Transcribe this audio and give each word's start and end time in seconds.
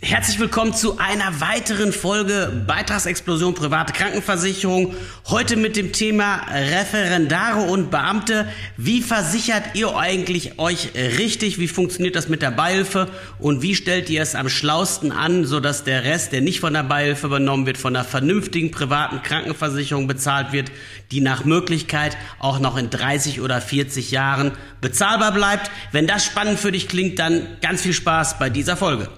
Herzlich 0.00 0.38
willkommen 0.38 0.74
zu 0.74 0.98
einer 0.98 1.40
weiteren 1.40 1.92
Folge 1.92 2.62
Beitragsexplosion 2.68 3.54
private 3.54 3.92
Krankenversicherung. 3.92 4.94
Heute 5.26 5.56
mit 5.56 5.74
dem 5.74 5.92
Thema 5.92 6.40
Referendare 6.48 7.62
und 7.62 7.90
Beamte. 7.90 8.46
Wie 8.76 9.02
versichert 9.02 9.64
ihr 9.74 9.96
eigentlich 9.96 10.60
euch 10.60 10.90
richtig? 10.94 11.58
Wie 11.58 11.66
funktioniert 11.66 12.14
das 12.14 12.28
mit 12.28 12.42
der 12.42 12.52
Beihilfe? 12.52 13.08
Und 13.40 13.60
wie 13.62 13.74
stellt 13.74 14.08
ihr 14.08 14.22
es 14.22 14.36
am 14.36 14.48
schlausten 14.48 15.10
an, 15.10 15.44
sodass 15.44 15.82
der 15.82 16.04
Rest, 16.04 16.30
der 16.30 16.42
nicht 16.42 16.60
von 16.60 16.74
der 16.74 16.84
Beihilfe 16.84 17.26
übernommen 17.26 17.66
wird, 17.66 17.76
von 17.76 17.96
einer 17.96 18.04
vernünftigen 18.04 18.70
privaten 18.70 19.24
Krankenversicherung 19.24 20.06
bezahlt 20.06 20.52
wird, 20.52 20.70
die 21.10 21.20
nach 21.20 21.44
Möglichkeit 21.44 22.16
auch 22.38 22.60
noch 22.60 22.76
in 22.76 22.88
30 22.88 23.40
oder 23.40 23.60
40 23.60 24.12
Jahren 24.12 24.52
bezahlbar 24.80 25.32
bleibt? 25.32 25.72
Wenn 25.90 26.06
das 26.06 26.24
spannend 26.24 26.60
für 26.60 26.70
dich 26.70 26.86
klingt, 26.86 27.18
dann 27.18 27.48
ganz 27.60 27.82
viel 27.82 27.94
Spaß 27.94 28.38
bei 28.38 28.48
dieser 28.48 28.76
Folge. 28.76 29.08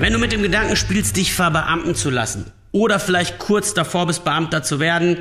Wenn 0.00 0.12
du 0.14 0.18
mit 0.18 0.32
dem 0.32 0.42
Gedanken 0.42 0.76
spielst, 0.76 1.16
dich 1.16 1.34
verbeamten 1.34 1.94
zu 1.94 2.08
lassen 2.08 2.50
oder 2.72 2.98
vielleicht 2.98 3.38
kurz 3.38 3.74
davor 3.74 4.06
bist, 4.06 4.24
Beamter 4.24 4.62
zu 4.62 4.80
werden, 4.80 5.18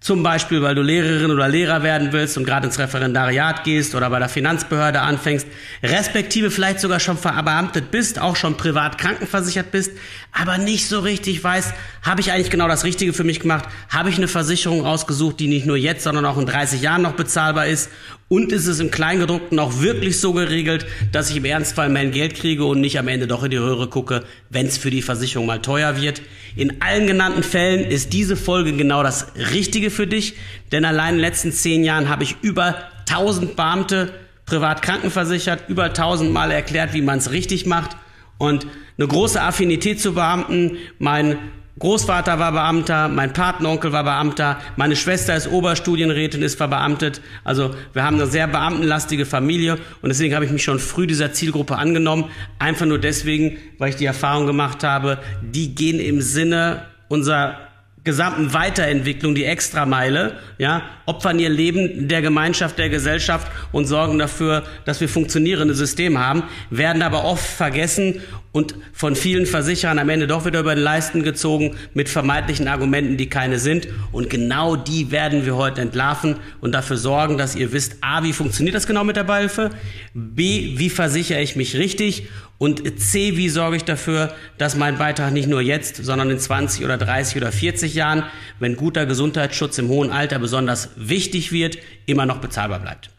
zum 0.00 0.24
Beispiel, 0.24 0.62
weil 0.62 0.74
du 0.74 0.82
Lehrerin 0.82 1.30
oder 1.30 1.48
Lehrer 1.48 1.84
werden 1.84 2.12
willst 2.12 2.36
und 2.36 2.44
gerade 2.44 2.66
ins 2.66 2.78
Referendariat 2.78 3.62
gehst 3.62 3.94
oder 3.94 4.10
bei 4.10 4.18
der 4.18 4.28
Finanzbehörde 4.28 5.00
anfängst, 5.00 5.46
respektive 5.80 6.50
vielleicht 6.50 6.80
sogar 6.80 6.98
schon 6.98 7.16
verbeamtet 7.16 7.92
bist, 7.92 8.18
auch 8.18 8.34
schon 8.34 8.56
privat 8.56 8.98
krankenversichert 8.98 9.70
bist, 9.70 9.92
aber 10.32 10.58
nicht 10.58 10.88
so 10.88 10.98
richtig 10.98 11.44
weißt, 11.44 11.72
habe 12.02 12.20
ich 12.20 12.32
eigentlich 12.32 12.50
genau 12.50 12.66
das 12.66 12.82
Richtige 12.82 13.12
für 13.12 13.22
mich 13.22 13.38
gemacht? 13.38 13.68
Habe 13.90 14.08
ich 14.08 14.16
eine 14.16 14.26
Versicherung 14.26 14.84
ausgesucht, 14.84 15.38
die 15.38 15.46
nicht 15.46 15.66
nur 15.66 15.76
jetzt, 15.76 16.02
sondern 16.02 16.24
auch 16.24 16.38
in 16.38 16.46
30 16.46 16.82
Jahren 16.82 17.02
noch 17.02 17.12
bezahlbar 17.12 17.68
ist? 17.68 17.88
Und 18.32 18.50
ist 18.50 18.66
es 18.66 18.80
im 18.80 18.90
Kleingedruckten 18.90 19.58
auch 19.58 19.82
wirklich 19.82 20.18
so 20.18 20.32
geregelt, 20.32 20.86
dass 21.12 21.28
ich 21.28 21.36
im 21.36 21.44
Ernstfall 21.44 21.90
mein 21.90 22.12
Geld 22.12 22.34
kriege 22.34 22.64
und 22.64 22.80
nicht 22.80 22.98
am 22.98 23.08
Ende 23.08 23.26
doch 23.26 23.44
in 23.44 23.50
die 23.50 23.58
Röhre 23.58 23.88
gucke, 23.88 24.24
wenn 24.48 24.64
es 24.64 24.78
für 24.78 24.88
die 24.88 25.02
Versicherung 25.02 25.44
mal 25.44 25.60
teuer 25.60 26.00
wird? 26.00 26.22
In 26.56 26.80
allen 26.80 27.06
genannten 27.06 27.42
Fällen 27.42 27.84
ist 27.84 28.14
diese 28.14 28.38
Folge 28.38 28.72
genau 28.72 29.02
das 29.02 29.26
Richtige 29.52 29.90
für 29.90 30.06
dich, 30.06 30.36
denn 30.72 30.86
allein 30.86 31.10
in 31.10 31.16
den 31.16 31.26
letzten 31.26 31.52
zehn 31.52 31.84
Jahren 31.84 32.08
habe 32.08 32.22
ich 32.22 32.36
über 32.40 32.76
1000 33.06 33.54
Beamte 33.54 34.14
privat 34.46 34.80
krankenversichert, 34.80 35.68
über 35.68 35.84
1000 35.84 36.32
Mal 36.32 36.52
erklärt, 36.52 36.94
wie 36.94 37.02
man 37.02 37.18
es 37.18 37.32
richtig 37.32 37.66
macht 37.66 37.98
und 38.38 38.66
eine 38.96 39.08
große 39.08 39.42
Affinität 39.42 40.00
zu 40.00 40.14
Beamten. 40.14 40.78
Mein 40.98 41.36
Großvater 41.78 42.38
war 42.38 42.52
Beamter, 42.52 43.08
mein 43.08 43.32
Patenonkel 43.32 43.92
war 43.92 44.04
Beamter, 44.04 44.60
meine 44.76 44.94
Schwester 44.94 45.34
ist 45.34 45.48
Oberstudienrätin, 45.48 46.42
ist 46.42 46.56
verbeamtet. 46.56 47.22
Also 47.44 47.74
wir 47.94 48.04
haben 48.04 48.16
eine 48.16 48.26
sehr 48.26 48.46
beamtenlastige 48.46 49.24
Familie 49.24 49.78
und 50.02 50.10
deswegen 50.10 50.34
habe 50.34 50.44
ich 50.44 50.50
mich 50.50 50.64
schon 50.64 50.78
früh 50.78 51.06
dieser 51.06 51.32
Zielgruppe 51.32 51.76
angenommen. 51.76 52.26
Einfach 52.58 52.84
nur 52.84 52.98
deswegen, 52.98 53.56
weil 53.78 53.88
ich 53.88 53.96
die 53.96 54.04
Erfahrung 54.04 54.46
gemacht 54.46 54.84
habe, 54.84 55.18
die 55.40 55.74
gehen 55.74 55.98
im 55.98 56.20
Sinne 56.20 56.84
unserer 57.08 57.71
gesamten 58.04 58.52
Weiterentwicklung, 58.52 59.34
die 59.34 59.44
Extrameile, 59.44 60.38
ja, 60.58 60.82
opfern 61.06 61.38
ihr 61.38 61.48
Leben 61.48 62.08
der 62.08 62.20
Gemeinschaft, 62.20 62.78
der 62.78 62.88
Gesellschaft 62.88 63.50
und 63.70 63.86
sorgen 63.86 64.18
dafür, 64.18 64.64
dass 64.84 65.00
wir 65.00 65.08
funktionierende 65.08 65.74
Systeme 65.74 66.18
haben, 66.18 66.42
werden 66.70 67.02
aber 67.02 67.24
oft 67.24 67.44
vergessen 67.44 68.20
und 68.50 68.74
von 68.92 69.16
vielen 69.16 69.46
Versicherern 69.46 69.98
am 69.98 70.08
Ende 70.08 70.26
doch 70.26 70.44
wieder 70.44 70.60
über 70.60 70.74
den 70.74 70.84
Leisten 70.84 71.22
gezogen 71.22 71.76
mit 71.94 72.08
vermeintlichen 72.08 72.68
Argumenten, 72.68 73.16
die 73.16 73.28
keine 73.28 73.58
sind. 73.58 73.88
Und 74.10 74.28
genau 74.28 74.76
die 74.76 75.10
werden 75.10 75.46
wir 75.46 75.56
heute 75.56 75.80
entlarven 75.80 76.36
und 76.60 76.72
dafür 76.72 76.98
sorgen, 76.98 77.38
dass 77.38 77.56
ihr 77.56 77.72
wisst, 77.72 77.96
A, 78.02 78.22
wie 78.24 78.34
funktioniert 78.34 78.74
das 78.74 78.86
genau 78.86 79.04
mit 79.04 79.16
der 79.16 79.24
Beihilfe? 79.24 79.70
B, 80.12 80.74
wie 80.76 80.90
versichere 80.90 81.40
ich 81.40 81.56
mich 81.56 81.76
richtig? 81.76 82.28
Und 82.62 83.00
C, 83.00 83.36
wie 83.36 83.48
sorge 83.48 83.74
ich 83.74 83.82
dafür, 83.82 84.32
dass 84.56 84.76
mein 84.76 84.96
Beitrag 84.96 85.32
nicht 85.32 85.48
nur 85.48 85.60
jetzt, 85.60 85.96
sondern 85.96 86.30
in 86.30 86.38
20 86.38 86.84
oder 86.84 86.96
30 86.96 87.38
oder 87.38 87.50
40 87.50 87.92
Jahren, 87.92 88.22
wenn 88.60 88.76
guter 88.76 89.04
Gesundheitsschutz 89.04 89.78
im 89.78 89.88
hohen 89.88 90.12
Alter 90.12 90.38
besonders 90.38 90.90
wichtig 90.94 91.50
wird, 91.50 91.76
immer 92.06 92.24
noch 92.24 92.38
bezahlbar 92.38 92.78
bleibt. 92.78 93.10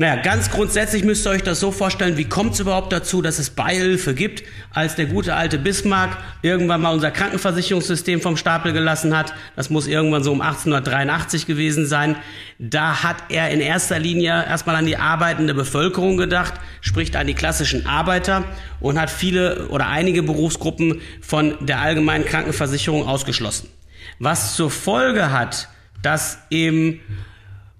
Naja, 0.00 0.16
ganz 0.16 0.50
grundsätzlich 0.50 1.04
müsst 1.04 1.26
ihr 1.26 1.30
euch 1.30 1.42
das 1.42 1.60
so 1.60 1.72
vorstellen, 1.72 2.16
wie 2.16 2.24
kommt 2.24 2.54
es 2.54 2.60
überhaupt 2.60 2.90
dazu, 2.90 3.20
dass 3.20 3.38
es 3.38 3.50
Beihilfe 3.50 4.14
gibt, 4.14 4.42
als 4.72 4.94
der 4.94 5.04
gute 5.04 5.34
alte 5.34 5.58
Bismarck 5.58 6.16
irgendwann 6.40 6.80
mal 6.80 6.94
unser 6.94 7.10
Krankenversicherungssystem 7.10 8.22
vom 8.22 8.38
Stapel 8.38 8.72
gelassen 8.72 9.14
hat. 9.14 9.34
Das 9.56 9.68
muss 9.68 9.86
irgendwann 9.86 10.24
so 10.24 10.32
um 10.32 10.40
1883 10.40 11.44
gewesen 11.44 11.84
sein. 11.84 12.16
Da 12.58 13.02
hat 13.02 13.24
er 13.28 13.50
in 13.50 13.60
erster 13.60 13.98
Linie 13.98 14.42
erstmal 14.46 14.76
an 14.76 14.86
die 14.86 14.96
arbeitende 14.96 15.52
Bevölkerung 15.52 16.16
gedacht, 16.16 16.54
spricht 16.80 17.14
an 17.14 17.26
die 17.26 17.34
klassischen 17.34 17.84
Arbeiter 17.86 18.44
und 18.80 18.98
hat 18.98 19.10
viele 19.10 19.68
oder 19.68 19.88
einige 19.88 20.22
Berufsgruppen 20.22 21.02
von 21.20 21.58
der 21.60 21.78
allgemeinen 21.80 22.24
Krankenversicherung 22.24 23.06
ausgeschlossen. 23.06 23.68
Was 24.18 24.56
zur 24.56 24.70
Folge 24.70 25.30
hat, 25.30 25.68
dass 26.00 26.38
eben 26.48 27.00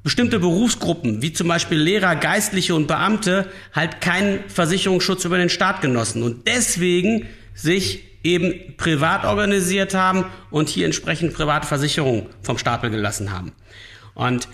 bestimmte 0.03 0.39
Berufsgruppen, 0.39 1.23
wie 1.23 1.33
zum 1.33 1.49
Beispiel 1.49 1.79
Lehrer, 1.79 2.17
Geistliche 2.17 2.75
und 2.75 2.87
Beamte, 2.87 3.51
halt 3.75 4.01
keinen 4.01 4.41
Versicherungsschutz 4.49 5.25
über 5.25 5.39
den 5.39 5.51
Staat 5.51 5.83
genossen 5.83 6.23
und 6.23 6.47
deswegen 6.47 7.27
sich 7.55 8.05
eben 8.23 8.77
privat 8.77 9.25
organisiert 9.25 9.95
haben 9.95 10.25
und 10.51 10.69
hier 10.69 10.87
entsprechend 10.87 11.35
private 11.35 11.67
Versicherungen 11.67 12.27
vom 12.43 12.59
Stapel 12.59 12.91
gelassen 12.91 13.33
haben. 13.33 13.53
Und 14.15 14.49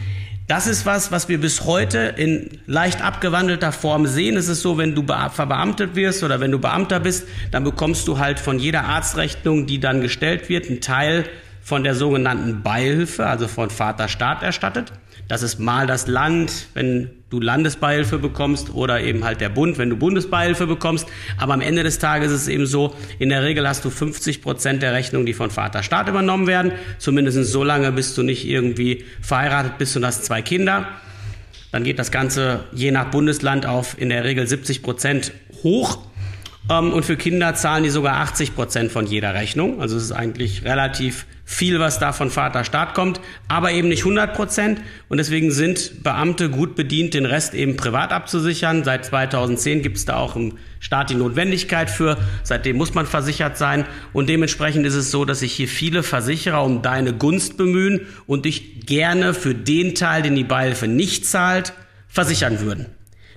das 0.47 0.69
ist 0.69 0.87
was, 0.87 1.11
was 1.11 1.29
wir 1.29 1.41
bis 1.41 1.65
heute 1.65 2.15
in 2.17 2.61
leicht 2.67 3.03
abgewandelter 3.03 3.73
Form 3.73 4.07
sehen. 4.07 4.37
Es 4.37 4.47
ist 4.47 4.63
so, 4.63 4.79
wenn 4.79 4.95
du 4.95 5.05
verbeamtet 5.05 5.97
wirst 5.97 6.23
oder 6.23 6.39
wenn 6.39 6.53
du 6.53 6.61
Beamter 6.61 7.01
bist, 7.01 7.27
dann 7.51 7.65
bekommst 7.65 8.07
du 8.07 8.19
halt 8.19 8.39
von 8.39 8.61
jeder 8.61 8.85
Arztrechnung, 8.85 9.67
die 9.67 9.81
dann 9.81 10.01
gestellt 10.01 10.49
wird, 10.49 10.69
einen 10.69 10.81
Teil 10.81 11.25
von 11.67 11.83
der 11.83 11.97
sogenannten 11.97 12.63
Beihilfe, 12.63 13.27
also 13.27 13.49
von 13.49 13.71
Vater 13.71 14.07
Staat 14.07 14.41
erstattet. 14.41 14.93
Das 15.27 15.43
ist 15.43 15.59
mal 15.59 15.89
das 15.89 16.07
Land, 16.07 16.69
wenn 16.75 17.11
du 17.29 17.41
Landesbeihilfe 17.41 18.19
bekommst 18.19 18.73
oder 18.73 19.01
eben 19.01 19.25
halt 19.25 19.41
der 19.41 19.49
Bund, 19.49 19.77
wenn 19.77 19.91
du 19.91 19.97
Bundesbeihilfe 19.97 20.69
bekommst. 20.69 21.09
Aber 21.39 21.55
am 21.55 21.61
Ende 21.61 21.83
des 21.83 21.99
Tages 21.99 22.31
ist 22.31 22.43
es 22.43 22.49
eben 22.49 22.67
so, 22.67 22.95
in 23.19 23.31
der 23.31 23.43
Regel 23.43 23.67
hast 23.67 23.85
du 23.85 23.91
50 23.91 24.43
Prozent 24.43 24.81
der 24.81 24.93
Rechnung, 24.93 25.27
die 25.27 25.35
von 25.35 25.51
Vater 25.51 25.83
Staat 25.83 26.09
übernommen 26.09 26.47
werden. 26.47 26.71
Zumindest 26.99 27.51
so 27.51 27.65
lange, 27.65 27.91
bis 27.91 28.15
du 28.15 28.23
nicht 28.23 28.47
irgendwie 28.47 29.05
verheiratet 29.21 29.77
bist 29.77 29.97
und 29.97 30.07
hast 30.07 30.25
zwei 30.25 30.43
Kinder. 30.43 30.87
Dann 31.73 31.83
geht 31.83 31.99
das 31.99 32.13
Ganze 32.13 32.61
je 32.73 32.93
nach 32.93 33.11
Bundesland 33.11 33.67
auf 33.67 34.01
in 34.01 34.11
der 34.11 34.23
Regel 34.23 34.47
70 34.47 34.85
Prozent 34.85 35.33
hoch. 35.65 35.99
Ähm, 36.71 36.93
und 36.93 37.05
für 37.05 37.17
Kinder 37.17 37.55
zahlen 37.55 37.85
die 37.85 37.91
sogar 37.91 38.17
80 38.17 38.55
Prozent 38.55 38.93
von 38.93 39.07
jeder 39.07 39.35
Rechnung. 39.35 39.81
Also 39.81 39.97
es 39.97 40.05
ist 40.05 40.13
eigentlich 40.13 40.65
relativ 40.65 41.27
viel, 41.45 41.79
was 41.79 42.01
da 42.01 42.13
von 42.13 42.31
Vater 42.31 42.65
Staat 42.65 42.95
kommt, 42.95 43.21
aber 43.47 43.71
eben 43.71 43.89
nicht 43.89 44.01
100 44.01 44.35
Prozent. 44.35 44.81
Und 45.09 45.19
deswegen 45.19 45.53
sind 45.53 46.03
Beamte 46.03 46.51
gut 46.51 46.75
bedient, 46.75 47.15
den 47.15 47.25
Rest 47.25 47.55
eben 47.55 47.77
privat 47.77 48.11
abzusichern. 48.11 48.83
Seit 48.83 49.05
2010 49.05 49.83
gibt 49.83 49.97
es 49.97 50.05
da 50.05 50.17
auch 50.17 50.35
im 50.35 50.59
Staat 50.81 51.11
die 51.11 51.15
Notwendigkeit 51.15 51.89
für. 51.89 52.19
Seitdem 52.43 52.77
muss 52.77 52.95
man 52.95 53.07
versichert 53.07 53.57
sein. 53.57 53.87
Und 54.13 54.29
dementsprechend 54.29 54.87
ist 54.87 54.95
es 54.95 55.13
so, 55.13 55.25
dass 55.25 55.41
sich 55.41 55.53
hier 55.53 55.69
viele 55.69 56.03
Versicherer 56.03 56.65
um 56.65 56.83
deine 56.83 57.13
Gunst 57.13 57.57
bemühen 57.57 58.01
und 58.27 58.45
dich 58.45 58.87
gerne 58.87 59.33
für 59.33 59.55
den 59.55 59.95
Teil, 59.95 60.23
den 60.23 60.35
die 60.35 60.45
Beihilfe 60.45 60.89
nicht 60.89 61.27
zahlt, 61.27 61.75
versichern 62.09 62.61
würden. 62.61 62.96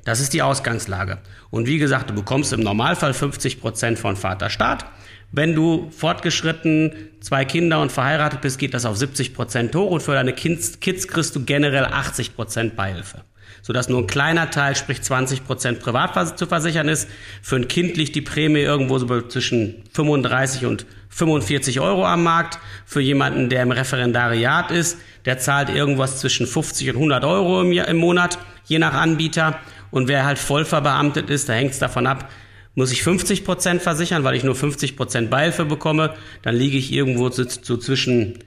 Das 0.10 0.20
ist 0.20 0.34
die 0.34 0.42
Ausgangslage. 0.42 1.20
Und 1.52 1.68
wie 1.68 1.78
gesagt, 1.78 2.10
du 2.10 2.16
bekommst 2.16 2.52
im 2.52 2.62
Normalfall 2.62 3.14
50 3.14 3.62
Prozent 3.62 4.00
von 4.00 4.16
Vater 4.16 4.50
Staat. 4.50 4.88
Wenn 5.32 5.54
du 5.54 5.92
fortgeschritten, 5.92 6.94
zwei 7.20 7.46
Kinder 7.46 7.80
und 7.80 7.92
verheiratet 7.92 8.42
bist, 8.42 8.58
geht 8.58 8.74
das 8.74 8.86
auf 8.86 8.98
70 8.98 9.36
Prozent 9.36 9.76
hoch 9.76 9.92
und 9.92 10.02
für 10.02 10.14
deine 10.14 10.34
Kids, 10.34 10.80
Kids 10.80 11.08
kriegst 11.08 11.36
du 11.36 11.46
generell 11.46 11.86
80 11.86 12.36
Prozent 12.36 12.76
Beihilfe. 12.76 13.22
Sodass 13.62 13.88
nur 13.88 14.00
ein 14.00 14.08
kleiner 14.08 14.50
Teil, 14.50 14.76
sprich 14.76 15.00
20 15.04 15.46
Prozent 15.46 15.80
privat 15.80 16.40
zu 16.40 16.48
versichern 16.48 16.88
ist. 16.88 17.08
Für 17.44 17.58
ein 17.58 17.68
Kind 17.68 17.96
liegt 17.96 18.16
die 18.16 18.22
Prämie 18.22 18.62
irgendwo 18.62 18.98
so 18.98 19.22
zwischen 19.22 19.84
35 19.94 20.66
und 20.66 20.88
45 21.10 21.82
Euro 21.82 22.04
am 22.08 22.24
Markt. 22.24 22.58
Für 22.88 23.02
jemanden, 23.02 23.50
der 23.50 23.62
im 23.62 23.70
Referendariat 23.72 24.72
ist, 24.72 24.98
der 25.26 25.38
zahlt 25.38 25.70
irgendwas 25.70 26.20
zwischen 26.20 26.48
50 26.48 26.90
und 26.90 26.96
100 26.96 27.24
Euro 27.26 27.62
im, 27.62 27.74
im 27.74 27.98
Monat, 27.98 28.40
je 28.66 28.80
nach 28.80 28.94
Anbieter. 28.96 29.60
Und 29.92 30.08
wer 30.08 30.26
halt 30.26 30.40
voll 30.40 30.66
verbeamtet 30.66 31.30
ist, 31.30 31.50
da 31.50 31.54
hängt 31.54 31.72
es 31.72 31.80
davon 31.80 32.08
ab, 32.08 32.30
muss 32.76 32.92
ich 32.92 33.04
50 33.04 33.44
Prozent 33.44 33.82
versichern, 33.82 34.24
weil 34.24 34.36
ich 34.36 34.44
nur 34.44 34.56
50 34.56 34.96
Prozent 34.96 35.30
Beihilfe 35.30 35.66
bekomme, 35.66 36.16
dann 36.44 36.56
liege 36.56 36.78
ich 36.78 36.94
irgendwo 36.94 37.30
so, 37.30 37.44
so 37.44 37.78
zwischen 37.78 38.40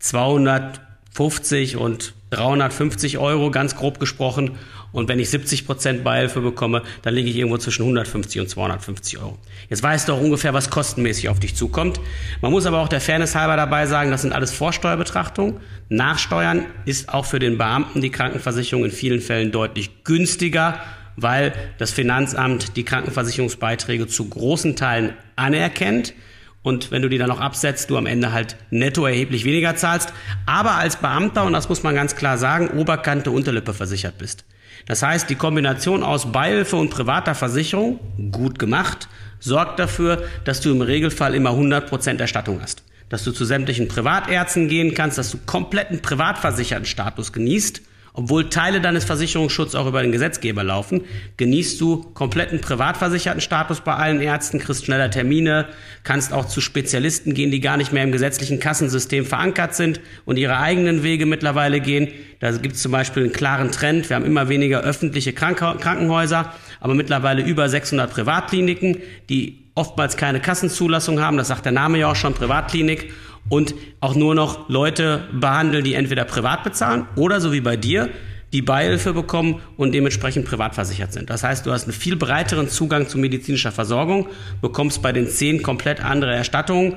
250 0.00 1.76
und 1.76 2.14
350 2.32 3.18
Euro, 3.18 3.50
ganz 3.50 3.76
grob 3.76 4.00
gesprochen. 4.00 4.52
Und 4.90 5.08
wenn 5.08 5.18
ich 5.18 5.30
70 5.30 5.66
Prozent 5.66 6.04
Beihilfe 6.04 6.40
bekomme, 6.40 6.82
dann 7.02 7.14
liege 7.14 7.30
ich 7.30 7.36
irgendwo 7.36 7.58
zwischen 7.58 7.82
150 7.82 8.40
und 8.40 8.48
250 8.48 9.18
Euro. 9.18 9.38
Jetzt 9.68 9.82
weißt 9.82 10.08
du 10.08 10.14
auch 10.14 10.20
ungefähr, 10.20 10.54
was 10.54 10.70
kostenmäßig 10.70 11.28
auf 11.28 11.40
dich 11.40 11.54
zukommt. 11.54 12.00
Man 12.40 12.52
muss 12.52 12.66
aber 12.66 12.80
auch 12.80 12.88
der 12.88 13.00
Fairness 13.00 13.34
halber 13.34 13.56
dabei 13.56 13.86
sagen, 13.86 14.10
das 14.10 14.22
sind 14.22 14.32
alles 14.32 14.52
Vorsteuerbetrachtungen. 14.52 15.60
Nachsteuern 15.88 16.66
ist 16.84 17.08
auch 17.08 17.24
für 17.24 17.38
den 17.38 17.58
Beamten 17.58 18.00
die 18.00 18.10
Krankenversicherung 18.10 18.84
in 18.84 18.90
vielen 18.90 19.20
Fällen 19.20 19.52
deutlich 19.52 20.04
günstiger, 20.04 20.80
weil 21.16 21.52
das 21.78 21.90
Finanzamt 21.90 22.76
die 22.76 22.84
Krankenversicherungsbeiträge 22.84 24.06
zu 24.06 24.28
großen 24.28 24.76
Teilen 24.76 25.14
anerkennt 25.36 26.14
und 26.62 26.90
wenn 26.90 27.02
du 27.02 27.08
die 27.08 27.18
dann 27.18 27.28
noch 27.28 27.40
absetzt, 27.40 27.90
du 27.90 27.96
am 27.96 28.06
Ende 28.06 28.32
halt 28.32 28.56
netto 28.70 29.04
erheblich 29.04 29.44
weniger 29.44 29.74
zahlst, 29.76 30.12
aber 30.46 30.76
als 30.76 30.96
Beamter, 30.96 31.44
und 31.44 31.52
das 31.52 31.68
muss 31.68 31.82
man 31.82 31.94
ganz 31.94 32.14
klar 32.14 32.38
sagen, 32.38 32.68
Oberkante, 32.68 33.30
Unterlippe 33.30 33.74
versichert 33.74 34.18
bist. 34.18 34.44
Das 34.86 35.02
heißt, 35.02 35.28
die 35.30 35.34
Kombination 35.34 36.02
aus 36.02 36.32
Beihilfe 36.32 36.76
und 36.76 36.90
privater 36.90 37.34
Versicherung, 37.34 38.00
gut 38.32 38.58
gemacht, 38.58 39.08
sorgt 39.38 39.78
dafür, 39.78 40.24
dass 40.44 40.60
du 40.60 40.70
im 40.70 40.82
Regelfall 40.82 41.34
immer 41.34 41.50
100% 41.50 42.20
Erstattung 42.20 42.60
hast. 42.62 42.82
Dass 43.08 43.24
du 43.24 43.32
zu 43.32 43.44
sämtlichen 43.44 43.88
Privatärzten 43.88 44.68
gehen 44.68 44.94
kannst, 44.94 45.18
dass 45.18 45.30
du 45.30 45.38
kompletten 45.44 46.00
privatversicherten 46.00 46.86
Status 46.86 47.32
genießt 47.32 47.82
obwohl 48.14 48.50
Teile 48.50 48.82
deines 48.82 49.04
Versicherungsschutzes 49.04 49.74
auch 49.74 49.86
über 49.86 50.02
den 50.02 50.12
Gesetzgeber 50.12 50.62
laufen, 50.62 51.04
genießt 51.38 51.80
du 51.80 52.02
kompletten 52.12 52.60
privatversicherten 52.60 53.40
Status 53.40 53.80
bei 53.80 53.94
allen 53.94 54.20
Ärzten, 54.20 54.58
kriegst 54.58 54.84
schneller 54.84 55.10
Termine, 55.10 55.68
kannst 56.04 56.34
auch 56.34 56.46
zu 56.46 56.60
Spezialisten 56.60 57.32
gehen, 57.32 57.50
die 57.50 57.60
gar 57.60 57.78
nicht 57.78 57.92
mehr 57.92 58.04
im 58.04 58.12
gesetzlichen 58.12 58.60
Kassensystem 58.60 59.24
verankert 59.24 59.74
sind 59.74 60.00
und 60.26 60.36
ihre 60.36 60.58
eigenen 60.58 61.02
Wege 61.02 61.24
mittlerweile 61.24 61.80
gehen. 61.80 62.08
Da 62.40 62.50
gibt 62.52 62.74
es 62.74 62.82
zum 62.82 62.92
Beispiel 62.92 63.22
einen 63.22 63.32
klaren 63.32 63.70
Trend. 63.72 64.10
Wir 64.10 64.16
haben 64.16 64.26
immer 64.26 64.50
weniger 64.50 64.82
öffentliche 64.82 65.32
Krankenhäuser, 65.32 66.52
aber 66.80 66.94
mittlerweile 66.94 67.42
über 67.42 67.66
600 67.68 68.10
Privatkliniken, 68.10 68.98
die 69.30 69.62
oftmals 69.74 70.18
keine 70.18 70.40
Kassenzulassung 70.40 71.20
haben. 71.20 71.38
Das 71.38 71.48
sagt 71.48 71.64
der 71.64 71.72
Name 71.72 71.98
ja 71.98 72.10
auch 72.10 72.16
schon, 72.16 72.34
Privatklinik 72.34 73.10
und 73.48 73.74
auch 74.00 74.14
nur 74.14 74.34
noch 74.34 74.68
Leute 74.68 75.28
behandeln, 75.32 75.84
die 75.84 75.94
entweder 75.94 76.24
privat 76.24 76.64
bezahlen 76.64 77.06
oder 77.16 77.40
so 77.40 77.52
wie 77.52 77.60
bei 77.60 77.76
dir, 77.76 78.10
die 78.52 78.62
Beihilfe 78.62 79.14
bekommen 79.14 79.60
und 79.76 79.92
dementsprechend 79.92 80.46
privat 80.46 80.74
versichert 80.74 81.12
sind. 81.12 81.30
Das 81.30 81.42
heißt, 81.42 81.64
du 81.64 81.72
hast 81.72 81.84
einen 81.84 81.92
viel 81.92 82.16
breiteren 82.16 82.68
Zugang 82.68 83.08
zu 83.08 83.18
medizinischer 83.18 83.72
Versorgung, 83.72 84.28
bekommst 84.60 85.00
bei 85.00 85.12
den 85.12 85.26
zehn 85.28 85.62
komplett 85.62 86.04
andere 86.04 86.34
Erstattungen 86.34 86.96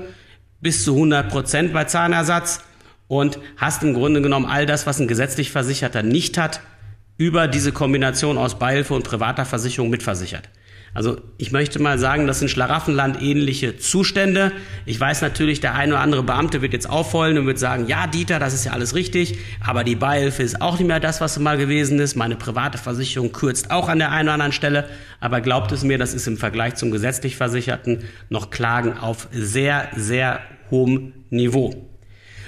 bis 0.59 0.83
zu 0.83 0.93
100 0.93 1.29
Prozent 1.29 1.73
bei 1.73 1.85
Zahnersatz 1.85 2.61
und 3.07 3.39
hast 3.57 3.83
im 3.83 3.93
Grunde 3.93 4.21
genommen 4.21 4.45
all 4.45 4.65
das, 4.65 4.85
was 4.85 4.99
ein 4.99 5.07
gesetzlich 5.07 5.51
Versicherter 5.51 6.03
nicht 6.03 6.37
hat, 6.37 6.59
über 7.17 7.47
diese 7.47 7.71
Kombination 7.71 8.37
aus 8.37 8.59
Beihilfe 8.59 8.93
und 8.93 9.03
privater 9.03 9.45
Versicherung 9.45 9.89
mitversichert. 9.89 10.49
Also 10.95 11.17
ich 11.37 11.51
möchte 11.51 11.81
mal 11.81 11.99
sagen, 11.99 12.25
das 12.25 12.39
sind 12.39 12.47
Schlaraffenland 12.47 13.21
ähnliche 13.21 13.77
Zustände. 13.77 14.53
Ich 14.85 14.97
weiß 14.97 15.21
natürlich, 15.21 15.59
der 15.59 15.75
eine 15.75 15.91
oder 15.93 16.01
andere 16.01 16.23
Beamte 16.23 16.61
wird 16.61 16.71
jetzt 16.71 16.89
aufheulen 16.89 17.37
und 17.37 17.45
wird 17.47 17.59
sagen, 17.59 17.85
ja 17.87 18.07
Dieter, 18.07 18.39
das 18.39 18.53
ist 18.53 18.63
ja 18.63 18.71
alles 18.71 18.95
richtig, 18.95 19.37
aber 19.59 19.83
die 19.83 19.97
Beihilfe 19.97 20.41
ist 20.41 20.61
auch 20.61 20.79
nicht 20.79 20.87
mehr 20.87 21.01
das, 21.01 21.19
was 21.19 21.33
sie 21.33 21.41
mal 21.41 21.57
gewesen 21.57 21.99
ist. 21.99 22.15
Meine 22.15 22.37
private 22.37 22.77
Versicherung 22.77 23.33
kürzt 23.33 23.71
auch 23.71 23.89
an 23.89 23.99
der 23.99 24.11
einen 24.11 24.29
oder 24.29 24.35
anderen 24.35 24.53
Stelle. 24.53 24.85
Aber 25.19 25.41
glaubt 25.41 25.73
es 25.73 25.83
mir, 25.83 25.97
das 25.97 26.13
ist 26.13 26.27
im 26.27 26.37
Vergleich 26.37 26.75
zum 26.75 26.91
gesetzlich 26.91 27.35
Versicherten 27.35 28.05
noch 28.29 28.49
Klagen 28.49 28.97
auf 28.97 29.27
sehr, 29.33 29.89
sehr 29.97 30.39
hohem 30.71 31.11
Niveau. 31.29 31.94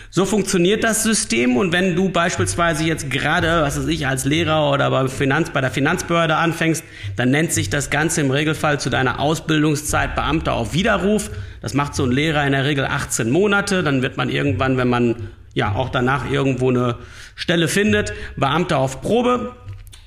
So 0.10 0.26
funktioniert 0.26 0.84
das 0.84 1.04
System 1.04 1.58
und 1.58 1.74
wenn 1.74 1.96
du 1.96 2.10
beispielsweise 2.10 2.86
jetzt 2.86 3.10
gerade, 3.10 3.62
was 3.62 3.78
weiß 3.78 3.88
ich, 3.88 4.08
als 4.08 4.24
Lehrer 4.24 4.72
oder 4.72 4.90
bei, 4.90 5.08
Finanz, 5.10 5.50
bei 5.50 5.60
der 5.60 5.70
Finanzbehörde 5.70 6.38
anfängst, 6.38 6.84
dann 7.18 7.32
nennt 7.32 7.52
sich 7.52 7.70
das 7.70 7.90
Ganze 7.90 8.22
im 8.22 8.32
Regelfall 8.32 8.80
zu 8.80 8.90
deiner 8.90 9.20
Ausbildungszeit 9.20 10.16
Beamter 10.16 10.54
auf 10.54 10.74
Widerruf. 10.74 11.30
Das 11.62 11.74
macht 11.74 11.94
so 11.94 12.04
ein 12.04 12.12
Lehrer 12.12 12.46
in 12.46 12.54
der 12.54 12.64
Regel 12.64 12.86
18 12.86 13.30
Monate. 13.30 13.84
Dann 13.84 14.02
wird 14.02 14.16
man 14.16 14.30
irgendwann, 14.30 14.78
wenn 14.78 14.88
man 14.88 15.16
ja 15.54 15.76
auch 15.76 15.90
danach 15.90 16.30
irgendwo 16.32 16.70
eine 16.70 16.96
Stelle 17.36 17.68
findet, 17.68 18.14
Beamter 18.38 18.78
auf 18.78 19.02
Probe. 19.02 19.56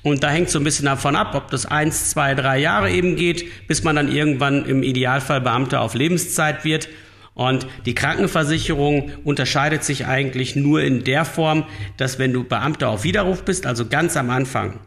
Und 0.03 0.23
da 0.23 0.29
hängt 0.29 0.49
so 0.49 0.57
ein 0.57 0.63
bisschen 0.63 0.85
davon 0.85 1.15
ab, 1.15 1.35
ob 1.35 1.51
das 1.51 1.67
eins, 1.67 2.09
zwei, 2.09 2.33
drei 2.33 2.57
Jahre 2.57 2.89
eben 2.89 3.15
geht, 3.15 3.67
bis 3.67 3.83
man 3.83 3.95
dann 3.95 4.11
irgendwann 4.11 4.65
im 4.65 4.81
Idealfall 4.81 5.41
Beamter 5.41 5.81
auf 5.81 5.93
Lebenszeit 5.93 6.65
wird. 6.65 6.89
Und 7.33 7.65
die 7.85 7.95
Krankenversicherung 7.95 9.11
unterscheidet 9.23 9.83
sich 9.83 10.05
eigentlich 10.05 10.55
nur 10.55 10.81
in 10.81 11.03
der 11.03 11.25
Form, 11.25 11.65
dass 11.97 12.19
wenn 12.19 12.33
du 12.33 12.43
Beamter 12.43 12.89
auf 12.89 13.03
Widerruf 13.03 13.43
bist, 13.43 13.65
also 13.65 13.87
ganz 13.87 14.17
am 14.17 14.29
Anfang, 14.29 14.79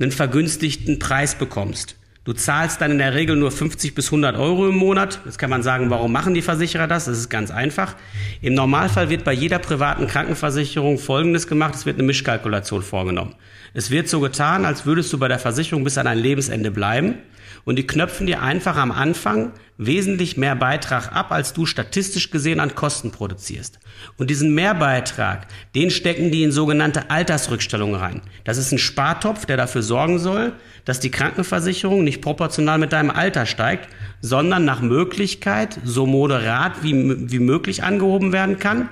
einen 0.00 0.12
vergünstigten 0.12 0.98
Preis 0.98 1.34
bekommst. 1.34 1.96
Du 2.24 2.32
zahlst 2.32 2.80
dann 2.80 2.90
in 2.90 2.98
der 2.98 3.12
Regel 3.12 3.36
nur 3.36 3.50
50 3.50 3.94
bis 3.94 4.06
100 4.06 4.36
Euro 4.38 4.66
im 4.68 4.76
Monat. 4.76 5.20
Jetzt 5.26 5.38
kann 5.38 5.50
man 5.50 5.62
sagen, 5.62 5.90
warum 5.90 6.10
machen 6.10 6.32
die 6.32 6.40
Versicherer 6.40 6.86
das? 6.86 7.04
Das 7.04 7.18
ist 7.18 7.28
ganz 7.28 7.50
einfach. 7.50 7.96
Im 8.40 8.54
Normalfall 8.54 9.10
wird 9.10 9.24
bei 9.24 9.34
jeder 9.34 9.58
privaten 9.58 10.06
Krankenversicherung 10.06 10.98
Folgendes 10.98 11.46
gemacht. 11.48 11.74
Es 11.74 11.84
wird 11.84 11.98
eine 11.98 12.06
Mischkalkulation 12.06 12.82
vorgenommen. 12.82 13.34
Es 13.74 13.90
wird 13.90 14.08
so 14.08 14.20
getan, 14.20 14.64
als 14.64 14.86
würdest 14.86 15.12
du 15.12 15.18
bei 15.18 15.28
der 15.28 15.38
Versicherung 15.38 15.84
bis 15.84 15.98
an 15.98 16.06
dein 16.06 16.18
Lebensende 16.18 16.70
bleiben 16.70 17.16
und 17.64 17.76
die 17.76 17.86
knöpfen 17.86 18.26
dir 18.26 18.42
einfach 18.42 18.76
am 18.76 18.92
Anfang 18.92 19.52
wesentlich 19.76 20.36
mehr 20.36 20.54
Beitrag 20.54 21.12
ab, 21.12 21.32
als 21.32 21.52
du 21.52 21.66
statistisch 21.66 22.30
gesehen 22.30 22.60
an 22.60 22.74
Kosten 22.74 23.10
produzierst. 23.10 23.80
Und 24.16 24.30
diesen 24.30 24.54
Mehrbeitrag, 24.54 25.46
den 25.74 25.90
stecken 25.90 26.30
die 26.30 26.44
in 26.44 26.52
sogenannte 26.52 27.10
Altersrückstellungen 27.10 27.96
rein. 27.96 28.22
Das 28.44 28.58
ist 28.58 28.70
ein 28.72 28.78
Spartopf, 28.78 29.46
der 29.46 29.56
dafür 29.56 29.82
sorgen 29.82 30.18
soll, 30.18 30.52
dass 30.84 31.00
die 31.00 31.10
Krankenversicherung 31.10 32.04
nicht 32.04 32.20
proportional 32.20 32.78
mit 32.78 32.92
deinem 32.92 33.10
Alter 33.10 33.46
steigt, 33.46 33.88
sondern 34.20 34.64
nach 34.64 34.80
Möglichkeit 34.80 35.78
so 35.84 36.06
moderat 36.06 36.82
wie, 36.82 37.30
wie 37.30 37.40
möglich 37.40 37.82
angehoben 37.82 38.32
werden 38.32 38.58
kann, 38.58 38.88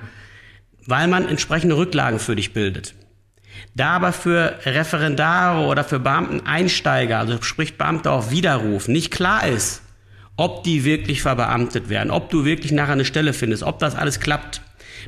weil 0.85 1.07
man 1.07 1.27
entsprechende 1.27 1.77
Rücklagen 1.77 2.19
für 2.19 2.35
dich 2.35 2.51
bildet. 2.51 2.93
Da 3.75 3.95
aber 3.95 4.13
für 4.13 4.59
Referendare 4.65 5.65
oder 5.65 5.83
für 5.83 5.99
Beamteneinsteiger, 5.99 7.19
also 7.19 7.41
sprich 7.41 7.77
Beamte 7.77 8.11
auf 8.11 8.31
Widerruf, 8.31 8.87
nicht 8.87 9.11
klar 9.11 9.47
ist, 9.47 9.81
ob 10.35 10.63
die 10.63 10.83
wirklich 10.83 11.21
verbeamtet 11.21 11.89
werden, 11.89 12.11
ob 12.11 12.29
du 12.29 12.45
wirklich 12.45 12.71
nachher 12.71 12.93
eine 12.93 13.05
Stelle 13.05 13.33
findest, 13.33 13.63
ob 13.63 13.79
das 13.79 13.95
alles 13.95 14.19
klappt, 14.19 14.61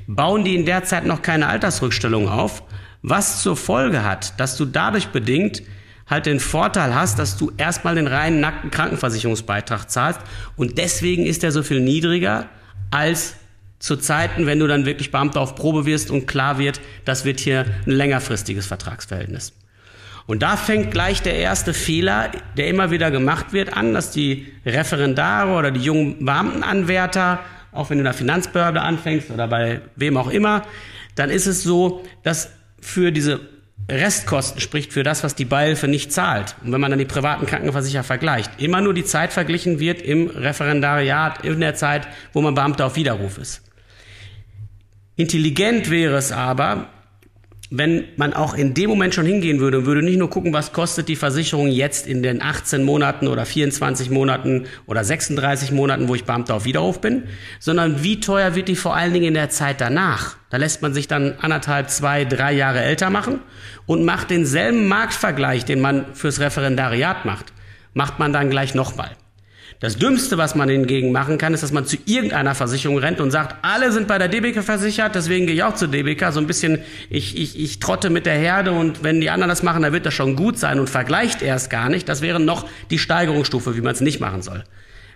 bauen 0.08 0.44
die 0.44 0.56
in 0.56 0.66
der 0.66 0.84
Zeit 0.84 1.06
noch 1.06 1.22
keine 1.22 1.48
Altersrückstellung 1.48 2.28
auf, 2.30 2.64
was 3.02 3.42
zur 3.42 3.56
Folge 3.56 4.04
hat, 4.04 4.40
dass 4.40 4.58
du 4.58 4.66
dadurch 4.66 5.10
bedingt 5.10 5.64
halt 6.08 6.26
den 6.26 6.40
Vorteil 6.40 6.94
hast, 6.94 7.18
dass 7.18 7.38
du 7.38 7.52
erstmal 7.58 7.96
den 7.96 8.08
reinen 8.08 8.40
nackten 8.40 8.72
Krankenversicherungsbeitrag 8.72 9.90
zahlst. 9.90 10.20
Und 10.56 10.78
deswegen 10.78 11.26
ist 11.26 11.44
er 11.44 11.52
so 11.52 11.64
viel 11.64 11.80
niedriger 11.80 12.48
als 12.92 13.36
zu 13.80 13.98
Zeiten, 13.98 14.46
wenn 14.46 14.60
du 14.60 14.68
dann 14.68 14.86
wirklich 14.86 15.12
Beamter 15.12 15.42
auf 15.42 15.56
Probe 15.56 15.86
wirst 15.86 16.10
und 16.12 16.28
klar 16.28 16.58
wird, 16.58 16.80
das 17.04 17.26
wird 17.26 17.40
hier 17.40 17.66
ein 17.86 17.92
längerfristiges 17.92 18.66
Vertragsverhältnis. 18.66 19.54
Und 20.28 20.42
da 20.42 20.58
fängt 20.58 20.92
gleich 20.92 21.22
der 21.22 21.36
erste 21.36 21.74
Fehler, 21.74 22.32
der 22.58 22.68
immer 22.68 22.90
wieder 22.90 23.12
gemacht 23.12 23.54
wird, 23.54 23.76
an, 23.76 23.94
dass 23.94 24.12
die 24.12 24.52
Referendare 24.66 25.52
oder 25.54 25.72
die 25.72 25.82
jungen 25.82 26.26
Beamtenanwärter, 26.26 27.40
auch 27.72 27.90
wenn 27.90 27.98
du 27.98 28.02
in 28.02 28.06
der 28.06 28.14
Finanzbehörde 28.14 28.82
anfängst 28.82 29.30
oder 29.30 29.48
bei 29.48 29.82
wem 29.96 30.18
auch 30.18 30.30
immer, 30.30 30.64
dann 31.14 31.30
ist 31.30 31.46
es 31.46 31.62
so, 31.62 32.04
dass 32.24 32.50
für 32.82 33.12
diese 33.12 33.42
Restkosten 33.90 34.62
spricht 34.62 34.94
für 34.94 35.04
das, 35.04 35.24
was 35.24 35.36
die 35.36 35.46
Beihilfe 35.46 35.88
nicht 35.88 36.12
zahlt. 36.12 36.56
Und 36.64 36.72
wenn 36.72 36.82
man 36.82 36.90
dann 36.90 37.00
die 37.00 37.06
privaten 37.06 37.46
Krankenversicherer 37.46 38.04
vergleicht, 38.04 38.50
immer 38.60 38.82
nur 38.82 38.96
die 38.96 39.04
Zeit 39.04 39.32
verglichen 39.32 39.80
wird 39.80 40.02
im 40.02 40.28
Referendariat, 40.28 41.46
in 41.46 41.60
der 41.60 41.76
Zeit, 41.76 42.08
wo 42.34 42.42
man 42.42 42.56
Beamter 42.56 42.88
auf 42.88 42.96
Widerruf 42.96 43.38
ist. 43.38 43.62
Intelligent 45.18 45.90
wäre 45.90 46.18
es 46.18 46.32
aber, 46.32 46.90
wenn 47.72 48.06
man 48.16 48.34
auch 48.34 48.54
in 48.54 48.74
dem 48.74 48.90
Moment 48.90 49.16
schon 49.16 49.26
hingehen 49.26 49.60
würde 49.60 49.80
und 49.80 49.86
würde 49.86 50.04
nicht 50.04 50.18
nur 50.18 50.30
gucken, 50.30 50.54
was 50.54 50.72
kostet 50.72 51.08
die 51.08 51.16
Versicherung 51.16 51.68
jetzt 51.68 52.06
in 52.06 52.22
den 52.22 52.42
18 52.42 52.84
Monaten 52.84 53.28
oder 53.28 53.46
24 53.46 54.10
Monaten 54.10 54.66
oder 54.86 55.04
36 55.04 55.72
Monaten, 55.72 56.08
wo 56.08 56.16
ich 56.16 56.26
Beamter 56.26 56.56
auf 56.56 56.66
Widerruf 56.66 57.02
bin, 57.02 57.24
sondern 57.60 58.04
wie 58.04 58.20
teuer 58.20 58.56
wird 58.56 58.68
die 58.68 58.76
vor 58.76 58.96
allen 58.96 59.14
Dingen 59.14 59.28
in 59.28 59.34
der 59.34 59.50
Zeit 59.50 59.82
danach. 59.82 60.36
Da 60.50 60.58
lässt 60.58 60.82
man 60.82 60.94
sich 60.94 61.08
dann 61.08 61.36
anderthalb, 61.40 61.90
zwei, 61.90 62.26
drei 62.26 62.54
Jahre 62.54 62.82
älter 62.82 63.10
machen 63.10 63.40
und 63.86 64.06
macht 64.06 64.30
denselben 64.30 64.88
Marktvergleich, 64.88 65.66
den 65.66 65.82
man 65.82 66.14
fürs 66.14 66.40
Referendariat 66.40 67.26
macht, 67.26 67.52
macht 67.94 68.20
man 68.20 68.32
dann 68.32 68.50
gleich 68.50 68.76
nochmal. 68.76 69.12
Das 69.82 69.98
Dümmste, 69.98 70.38
was 70.38 70.56
man 70.56 70.70
hingegen 70.70 71.12
machen 71.12 71.38
kann, 71.38 71.54
ist, 71.54 71.62
dass 71.62 71.72
man 71.74 71.86
zu 71.86 71.98
irgendeiner 72.06 72.56
Versicherung 72.56 72.98
rennt 72.98 73.20
und 73.20 73.32
sagt, 73.32 73.58
alle 73.62 73.92
sind 73.92 74.08
bei 74.08 74.18
der 74.18 74.30
DBK 74.30 74.64
versichert, 74.64 75.16
deswegen 75.16 75.48
gehe 75.48 75.56
ich 75.56 75.64
auch 75.64 75.76
zur 75.76 75.90
DBK. 75.90 76.32
So 76.32 76.40
ein 76.40 76.48
bisschen, 76.48 76.80
ich, 77.10 77.38
ich, 77.38 77.60
ich 77.60 77.80
trotte 77.80 78.10
mit 78.10 78.26
der 78.26 78.36
Herde 78.36 78.72
und 78.72 79.04
wenn 79.04 79.20
die 79.20 79.30
anderen 79.30 79.50
das 79.50 79.64
machen, 79.64 79.84
dann 79.84 79.92
wird 79.92 80.06
das 80.06 80.14
schon 80.14 80.38
gut 80.38 80.58
sein 80.58 80.80
und 80.80 80.90
vergleicht 80.90 81.42
erst 81.42 81.70
gar 81.70 81.90
nicht. 81.90 82.08
Das 82.08 82.22
wäre 82.22 82.40
noch 82.40 82.68
die 82.90 83.00
Steigerungsstufe, 83.00 83.76
wie 83.76 83.82
man 83.82 83.94
es 83.94 84.02
nicht 84.02 84.22
machen 84.22 84.42
soll. 84.42 84.64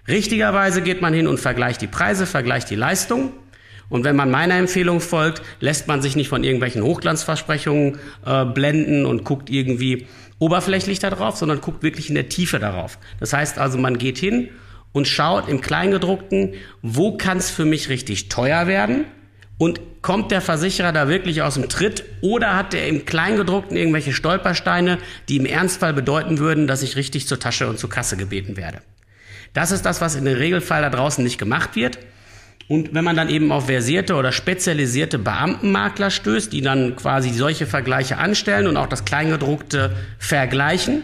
Richtigerweise 0.08 0.82
geht 0.82 1.02
man 1.02 1.14
hin 1.14 1.28
und 1.28 1.40
vergleicht 1.40 1.82
die 1.82 1.88
Preise, 1.88 2.26
vergleicht 2.26 2.70
die 2.70 2.76
Leistung 2.76 3.32
Und 3.90 4.04
wenn 4.04 4.16
man 4.16 4.30
meiner 4.30 4.56
Empfehlung 4.56 5.02
folgt, 5.02 5.42
lässt 5.60 5.88
man 5.88 6.02
sich 6.02 6.16
nicht 6.16 6.30
von 6.30 6.44
irgendwelchen 6.44 6.84
Hochglanzversprechungen 6.84 8.00
äh, 8.26 8.46
blenden 8.46 9.06
und 9.06 9.24
guckt 9.24 9.50
irgendwie 9.50 10.08
oberflächlich 10.40 11.00
darauf, 11.00 11.38
sondern 11.38 11.62
guckt 11.62 11.84
wirklich 11.84 12.10
in 12.10 12.16
der 12.16 12.30
Tiefe 12.30 12.60
darauf. 12.60 12.98
Das 13.20 13.34
heißt 13.34 13.60
also, 13.60 13.78
man 13.78 13.98
geht 13.98 14.18
hin 14.18 14.50
und 14.92 15.08
schaut 15.08 15.48
im 15.48 15.62
Kleingedruckten, 15.62 16.56
wo 16.82 17.18
kann 17.18 17.38
es 17.38 17.50
für 17.50 17.66
mich 17.66 17.90
richtig 17.90 18.30
teuer 18.30 18.68
werden 18.68 19.06
und 19.58 19.82
kommt 20.02 20.32
der 20.32 20.42
Versicherer 20.42 20.94
da 20.94 21.08
wirklich 21.10 21.42
aus 21.42 21.56
dem 21.56 21.68
Tritt 21.68 22.06
oder 22.22 22.56
hat 22.56 22.74
er 22.74 22.88
im 22.88 23.06
Kleingedruckten 23.06 23.78
irgendwelche 23.78 24.14
Stolpersteine, 24.14 24.98
die 25.28 25.38
im 25.38 25.46
Ernstfall 25.46 25.94
bedeuten 25.94 26.40
würden, 26.40 26.66
dass 26.66 26.82
ich 26.82 26.96
richtig 26.96 27.28
zur 27.28 27.40
Tasche 27.40 27.68
und 27.68 27.78
zur 27.78 27.90
Kasse 27.90 28.16
gebeten 28.16 28.56
werde. 28.56 28.82
Das 29.54 29.72
ist 29.72 29.86
das, 29.86 30.00
was 30.00 30.16
in 30.16 30.26
der 30.26 30.40
Regelfall 30.40 30.82
da 30.82 30.90
draußen 30.90 31.24
nicht 31.24 31.38
gemacht 31.38 31.76
wird. 31.76 32.00
Und 32.70 32.94
wenn 32.94 33.04
man 33.04 33.16
dann 33.16 33.30
eben 33.30 33.52
auf 33.52 33.66
versierte 33.66 34.14
oder 34.14 34.32
spezialisierte 34.32 35.18
Beamtenmakler 35.18 36.12
stößt, 36.12 36.54
die 36.54 36.62
dann 36.62 36.96
quasi 36.96 37.32
solche 37.32 37.66
Vergleiche 37.66 38.20
anstellen 38.20 38.68
und 38.68 38.78
auch 38.78 38.86
das 38.86 39.06
Kleingedruckte 39.06 39.96
vergleichen, 40.20 41.04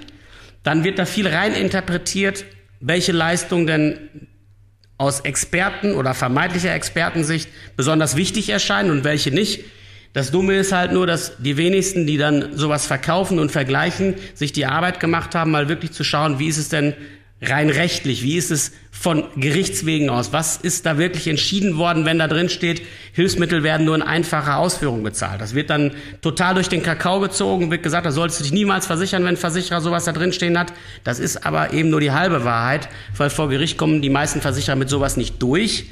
dann 0.62 0.84
wird 0.84 1.00
da 1.00 1.05
viel 1.05 1.27
rein 1.27 1.55
interpretiert, 1.55 2.45
welche 2.81 3.13
Leistung 3.13 3.65
denn 3.65 3.98
aus 5.00 5.22
Experten 5.22 5.95
oder 5.95 6.13
vermeintlicher 6.13 6.72
Expertensicht 6.72 7.50
besonders 7.75 8.15
wichtig 8.15 8.50
erscheinen 8.50 8.91
und 8.91 9.03
welche 9.03 9.31
nicht. 9.31 9.65
Das 10.13 10.29
Dumme 10.29 10.57
ist 10.57 10.72
halt 10.72 10.91
nur, 10.91 11.07
dass 11.07 11.38
die 11.39 11.57
wenigsten, 11.57 12.05
die 12.05 12.17
dann 12.17 12.55
sowas 12.55 12.86
verkaufen 12.86 13.39
und 13.39 13.51
vergleichen, 13.51 14.13
sich 14.36 14.53
die 14.53 14.67
Arbeit 14.67 15.00
gemacht 15.00 15.34
haben, 15.34 15.50
mal 15.50 15.67
wirklich 15.67 15.93
zu 15.93 16.03
schauen, 16.03 16.38
wie 16.38 16.48
ist 16.48 16.57
es 16.57 16.69
denn 16.69 16.93
rein 17.42 17.70
rechtlich? 17.70 18.24
Wie 18.24 18.38
ist 18.38 18.51
es 18.51 18.72
von 18.92 19.25
Gerichtswegen 19.36 20.10
aus? 20.10 20.32
Was 20.32 20.58
ist 20.58 20.86
da 20.86 20.98
wirklich 20.98 21.27
entschieden 21.27 21.77
worden, 21.77 22.06
wenn 22.06 22.20
da 22.20 22.27
drin 22.27 22.50
steht, 22.50 22.82
Hilfsmittel 23.13 23.63
werden 23.63 23.86
nur 23.86 23.96
in 23.96 24.01
einfacher 24.01 24.58
Ausführung 24.58 25.04
bezahlt? 25.04 25.42
Das 25.42 25.54
wird 25.54 25.70
dann 25.70 25.92
total 26.22 26.54
durch 26.56 26.70
den 26.70 26.82
Kakao 26.82 27.20
gezogen, 27.20 27.72
wird 27.72 27.84
gesagt, 27.84 28.06
da 28.06 28.12
solltest 28.12 28.39
du 28.39 28.44
dich 28.44 28.54
niemals 28.54 28.86
versichern, 28.86 29.24
wenn 29.24 29.36
ein 29.36 29.38
Versicherer 29.38 29.82
sowas 29.82 30.06
da 30.06 30.13
drin 30.13 30.34
stehen 30.34 30.58
hat. 30.58 30.74
Das 31.04 31.20
ist 31.20 31.46
aber 31.46 31.74
eben 31.74 31.89
nur 31.89 32.00
die 32.00 32.12
halbe 32.12 32.46
Wahrheit, 32.46 32.88
weil 33.18 33.30
vor 33.30 33.50
Gericht 33.50 33.77
kommen 33.77 34.01
die 34.01 34.10
meisten 34.10 34.42
Versicherer 34.42 34.75
mit 34.75 34.89
sowas 34.89 35.18
nicht 35.18 35.42
durch. 35.42 35.86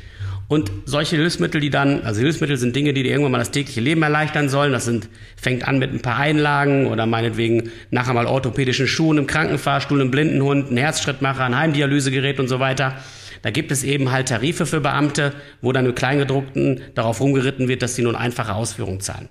Und 0.47 0.71
solche 0.85 1.15
Hilfsmittel, 1.15 1.61
die 1.61 1.69
dann, 1.69 2.03
also 2.03 2.21
Hilfsmittel 2.21 2.57
sind 2.57 2.75
Dinge, 2.75 2.93
die 2.93 3.03
dir 3.03 3.11
irgendwann 3.11 3.31
mal 3.31 3.37
das 3.39 3.51
tägliche 3.51 3.81
Leben 3.81 4.03
erleichtern 4.03 4.49
sollen. 4.49 4.73
Das 4.73 4.85
sind, 4.85 5.09
fängt 5.35 5.67
an 5.67 5.79
mit 5.79 5.93
ein 5.93 6.01
paar 6.01 6.17
Einlagen 6.17 6.87
oder 6.87 7.05
meinetwegen 7.05 7.71
nachher 7.91 8.13
mal 8.13 8.27
orthopädischen 8.27 8.87
Schuhen, 8.87 9.17
im 9.17 9.27
Krankenfahrstuhl, 9.27 9.99
einem 9.99 10.11
Blindenhund, 10.11 10.69
ein 10.71 10.77
Herzschrittmacher, 10.77 11.45
ein 11.45 11.57
Heimdialysegerät 11.57 12.39
und 12.39 12.49
so 12.49 12.59
weiter. 12.59 12.97
Da 13.41 13.51
gibt 13.51 13.71
es 13.71 13.83
eben 13.83 14.11
halt 14.11 14.29
Tarife 14.29 14.65
für 14.65 14.79
Beamte, 14.79 15.33
wo 15.61 15.71
dann 15.71 15.85
mit 15.85 15.95
Kleingedruckten 15.95 16.81
darauf 16.93 17.19
rumgeritten 17.19 17.67
wird, 17.67 17.81
dass 17.81 17.95
sie 17.95 18.03
nun 18.03 18.15
einfache 18.15 18.53
Ausführungen 18.53 19.01
zahlen. 19.01 19.29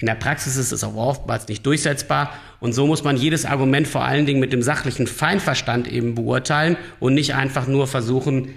In 0.00 0.06
der 0.06 0.14
Praxis 0.14 0.56
ist 0.56 0.70
es 0.70 0.84
auch 0.84 0.94
oftmals 0.94 1.48
nicht 1.48 1.66
durchsetzbar 1.66 2.32
und 2.60 2.72
so 2.72 2.86
muss 2.86 3.02
man 3.02 3.16
jedes 3.16 3.44
Argument 3.44 3.88
vor 3.88 4.04
allen 4.04 4.26
Dingen 4.26 4.38
mit 4.38 4.52
dem 4.52 4.62
sachlichen 4.62 5.08
Feinverstand 5.08 5.88
eben 5.88 6.14
beurteilen 6.14 6.76
und 7.00 7.14
nicht 7.14 7.34
einfach 7.34 7.66
nur 7.66 7.88
versuchen, 7.88 8.54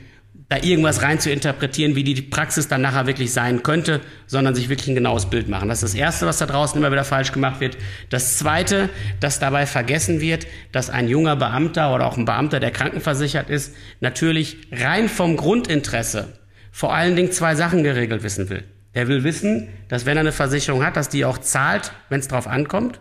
da 0.51 0.57
irgendwas 0.57 1.01
rein 1.01 1.17
zu 1.17 1.31
interpretieren, 1.31 1.95
wie 1.95 2.03
die 2.03 2.21
Praxis 2.21 2.67
dann 2.67 2.81
nachher 2.81 3.07
wirklich 3.07 3.31
sein 3.31 3.63
könnte, 3.63 4.01
sondern 4.27 4.53
sich 4.53 4.67
wirklich 4.67 4.89
ein 4.89 4.95
genaues 4.95 5.29
Bild 5.29 5.47
machen. 5.47 5.69
Das 5.69 5.81
ist 5.81 5.93
das 5.93 5.97
Erste, 5.97 6.25
was 6.25 6.39
da 6.39 6.45
draußen 6.45 6.77
immer 6.77 6.91
wieder 6.91 7.05
falsch 7.05 7.31
gemacht 7.31 7.61
wird. 7.61 7.77
Das 8.09 8.37
Zweite, 8.37 8.89
dass 9.21 9.39
dabei 9.39 9.65
vergessen 9.65 10.19
wird, 10.19 10.47
dass 10.73 10.89
ein 10.89 11.07
junger 11.07 11.37
Beamter 11.37 11.95
oder 11.95 12.05
auch 12.05 12.17
ein 12.17 12.25
Beamter, 12.25 12.59
der 12.59 12.71
krankenversichert 12.71 13.49
ist, 13.49 13.73
natürlich 14.01 14.57
rein 14.73 15.07
vom 15.07 15.37
Grundinteresse 15.37 16.37
vor 16.69 16.93
allen 16.93 17.15
Dingen 17.15 17.31
zwei 17.31 17.55
Sachen 17.55 17.83
geregelt 17.83 18.21
wissen 18.21 18.49
will. 18.49 18.65
Er 18.91 19.07
will 19.07 19.23
wissen, 19.23 19.69
dass 19.87 20.05
wenn 20.05 20.17
er 20.17 20.21
eine 20.21 20.33
Versicherung 20.33 20.83
hat, 20.83 20.97
dass 20.97 21.07
die 21.07 21.23
auch 21.23 21.37
zahlt, 21.37 21.93
wenn 22.09 22.19
es 22.19 22.27
drauf 22.27 22.47
ankommt. 22.47 22.99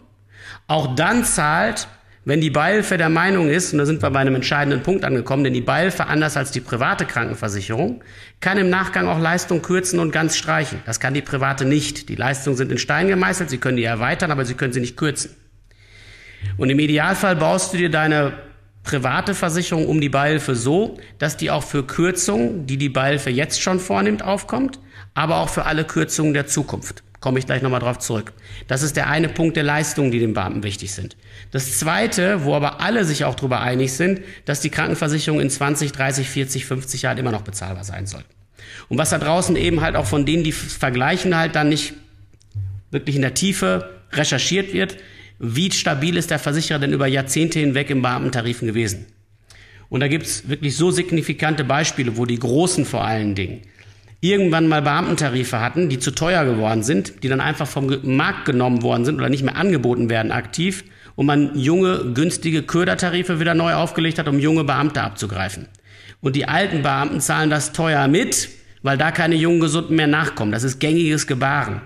Auch 0.68 0.94
dann 0.94 1.24
zahlt, 1.24 1.88
wenn 2.24 2.40
die 2.40 2.50
Beihilfe 2.50 2.98
der 2.98 3.08
Meinung 3.08 3.48
ist, 3.48 3.72
und 3.72 3.78
da 3.78 3.86
sind 3.86 4.02
wir 4.02 4.10
bei 4.10 4.20
einem 4.20 4.34
entscheidenden 4.34 4.82
Punkt 4.82 5.04
angekommen, 5.04 5.42
denn 5.42 5.54
die 5.54 5.62
Beihilfe, 5.62 6.06
anders 6.06 6.36
als 6.36 6.50
die 6.50 6.60
private 6.60 7.06
Krankenversicherung, 7.06 8.04
kann 8.40 8.58
im 8.58 8.68
Nachgang 8.68 9.08
auch 9.08 9.18
Leistung 9.18 9.62
kürzen 9.62 9.98
und 9.98 10.12
ganz 10.12 10.36
streichen. 10.36 10.80
Das 10.84 11.00
kann 11.00 11.14
die 11.14 11.22
private 11.22 11.64
nicht. 11.64 12.10
Die 12.10 12.16
Leistungen 12.16 12.56
sind 12.56 12.70
in 12.70 12.78
Stein 12.78 13.08
gemeißelt, 13.08 13.48
sie 13.48 13.58
können 13.58 13.78
die 13.78 13.84
erweitern, 13.84 14.30
aber 14.30 14.44
sie 14.44 14.54
können 14.54 14.74
sie 14.74 14.80
nicht 14.80 14.98
kürzen. 14.98 15.34
Und 16.58 16.68
im 16.68 16.78
Idealfall 16.78 17.36
baust 17.36 17.72
du 17.72 17.78
dir 17.78 17.90
deine 17.90 18.32
private 18.82 19.34
Versicherung 19.34 19.86
um 19.86 20.00
die 20.00 20.08
Beihilfe 20.08 20.54
so, 20.54 20.98
dass 21.18 21.36
die 21.36 21.50
auch 21.50 21.62
für 21.62 21.84
Kürzungen, 21.84 22.66
die 22.66 22.76
die 22.76 22.88
Beihilfe 22.88 23.30
jetzt 23.30 23.62
schon 23.62 23.80
vornimmt, 23.80 24.22
aufkommt, 24.22 24.78
aber 25.14 25.38
auch 25.38 25.48
für 25.48 25.64
alle 25.64 25.84
Kürzungen 25.84 26.34
der 26.34 26.46
Zukunft. 26.46 27.02
Komme 27.20 27.38
ich 27.38 27.46
gleich 27.46 27.60
nochmal 27.60 27.80
drauf 27.80 27.98
zurück. 27.98 28.32
Das 28.66 28.82
ist 28.82 28.96
der 28.96 29.08
eine 29.08 29.28
Punkt 29.28 29.56
der 29.56 29.62
Leistungen, 29.62 30.10
die 30.10 30.18
den 30.18 30.32
Beamten 30.32 30.62
wichtig 30.62 30.92
sind. 30.92 31.16
Das 31.50 31.78
zweite, 31.78 32.44
wo 32.44 32.54
aber 32.54 32.80
alle 32.80 33.04
sich 33.04 33.24
auch 33.24 33.34
darüber 33.34 33.60
einig 33.60 33.92
sind, 33.92 34.22
dass 34.46 34.60
die 34.60 34.70
Krankenversicherung 34.70 35.38
in 35.38 35.50
20, 35.50 35.92
30, 35.92 36.28
40, 36.28 36.64
50 36.64 37.02
Jahren 37.02 37.18
immer 37.18 37.30
noch 37.30 37.42
bezahlbar 37.42 37.84
sein 37.84 38.06
soll. 38.06 38.24
Und 38.88 38.96
was 38.96 39.10
da 39.10 39.18
draußen 39.18 39.54
eben 39.56 39.82
halt 39.82 39.96
auch 39.96 40.06
von 40.06 40.24
denen, 40.24 40.44
die 40.44 40.52
vergleichen, 40.52 41.36
halt 41.36 41.56
dann 41.56 41.68
nicht 41.68 41.94
wirklich 42.90 43.16
in 43.16 43.22
der 43.22 43.34
Tiefe 43.34 43.90
recherchiert 44.12 44.72
wird, 44.72 44.96
wie 45.38 45.70
stabil 45.70 46.16
ist 46.16 46.30
der 46.30 46.38
Versicherer 46.38 46.78
denn 46.78 46.92
über 46.92 47.06
Jahrzehnte 47.06 47.58
hinweg 47.58 47.90
im 47.90 48.02
Beamtentarifen 48.02 48.66
gewesen. 48.66 49.06
Und 49.88 50.00
da 50.00 50.08
gibt's 50.08 50.48
wirklich 50.48 50.76
so 50.76 50.90
signifikante 50.90 51.64
Beispiele, 51.64 52.16
wo 52.16 52.24
die 52.24 52.38
Großen 52.38 52.84
vor 52.84 53.04
allen 53.04 53.34
Dingen 53.34 53.62
irgendwann 54.20 54.68
mal 54.68 54.82
Beamtentarife 54.82 55.60
hatten, 55.60 55.88
die 55.88 55.98
zu 55.98 56.10
teuer 56.10 56.44
geworden 56.44 56.82
sind, 56.82 57.22
die 57.22 57.28
dann 57.28 57.40
einfach 57.40 57.66
vom 57.66 57.96
Markt 58.02 58.44
genommen 58.44 58.82
worden 58.82 59.04
sind 59.04 59.16
oder 59.16 59.28
nicht 59.28 59.42
mehr 59.42 59.56
angeboten 59.56 60.10
werden 60.10 60.32
aktiv 60.32 60.84
und 61.16 61.26
man 61.26 61.58
junge, 61.58 62.12
günstige 62.14 62.62
Ködertarife 62.62 63.40
wieder 63.40 63.54
neu 63.54 63.74
aufgelegt 63.74 64.18
hat, 64.18 64.28
um 64.28 64.38
junge 64.38 64.64
Beamte 64.64 65.02
abzugreifen. 65.02 65.68
Und 66.20 66.36
die 66.36 66.46
alten 66.46 66.82
Beamten 66.82 67.20
zahlen 67.20 67.50
das 67.50 67.72
teuer 67.72 68.08
mit, 68.08 68.50
weil 68.82 68.98
da 68.98 69.10
keine 69.10 69.36
jungen 69.36 69.60
Gesunden 69.60 69.96
mehr 69.96 70.06
nachkommen. 70.06 70.52
Das 70.52 70.64
ist 70.64 70.80
gängiges 70.80 71.26
Gebaren. 71.26 71.80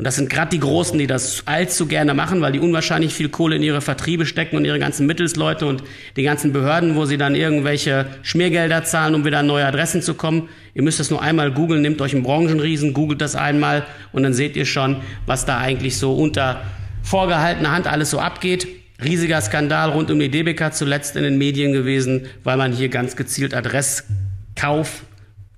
Und 0.00 0.04
das 0.04 0.16
sind 0.16 0.30
gerade 0.30 0.48
die 0.48 0.60
Großen, 0.60 0.98
die 0.98 1.06
das 1.06 1.42
allzu 1.44 1.84
gerne 1.84 2.14
machen, 2.14 2.40
weil 2.40 2.52
die 2.52 2.58
unwahrscheinlich 2.58 3.12
viel 3.12 3.28
Kohle 3.28 3.56
in 3.56 3.62
ihre 3.62 3.82
Vertriebe 3.82 4.24
stecken 4.24 4.56
und 4.56 4.64
ihre 4.64 4.78
ganzen 4.78 5.06
Mittelsleute 5.06 5.66
und 5.66 5.82
die 6.16 6.22
ganzen 6.22 6.54
Behörden, 6.54 6.96
wo 6.96 7.04
sie 7.04 7.18
dann 7.18 7.34
irgendwelche 7.34 8.06
Schmiergelder 8.22 8.82
zahlen, 8.82 9.14
um 9.14 9.26
wieder 9.26 9.40
an 9.40 9.46
neue 9.46 9.66
Adressen 9.66 10.00
zu 10.00 10.14
kommen. 10.14 10.48
Ihr 10.72 10.80
müsst 10.80 11.00
das 11.00 11.10
nur 11.10 11.20
einmal 11.20 11.52
googeln, 11.52 11.82
nehmt 11.82 12.00
euch 12.00 12.14
einen 12.14 12.22
Branchenriesen, 12.22 12.94
googelt 12.94 13.20
das 13.20 13.36
einmal 13.36 13.84
und 14.12 14.22
dann 14.22 14.32
seht 14.32 14.56
ihr 14.56 14.64
schon, 14.64 14.96
was 15.26 15.44
da 15.44 15.58
eigentlich 15.58 15.98
so 15.98 16.14
unter 16.14 16.62
vorgehaltener 17.02 17.70
Hand 17.70 17.86
alles 17.86 18.08
so 18.08 18.20
abgeht. 18.20 18.68
Riesiger 19.04 19.42
Skandal 19.42 19.90
rund 19.90 20.10
um 20.10 20.18
die 20.18 20.30
DBK 20.30 20.72
zuletzt 20.72 21.14
in 21.14 21.24
den 21.24 21.36
Medien 21.36 21.74
gewesen, 21.74 22.22
weil 22.42 22.56
man 22.56 22.72
hier 22.72 22.88
ganz 22.88 23.16
gezielt 23.16 23.52
Adresskauf 23.52 25.02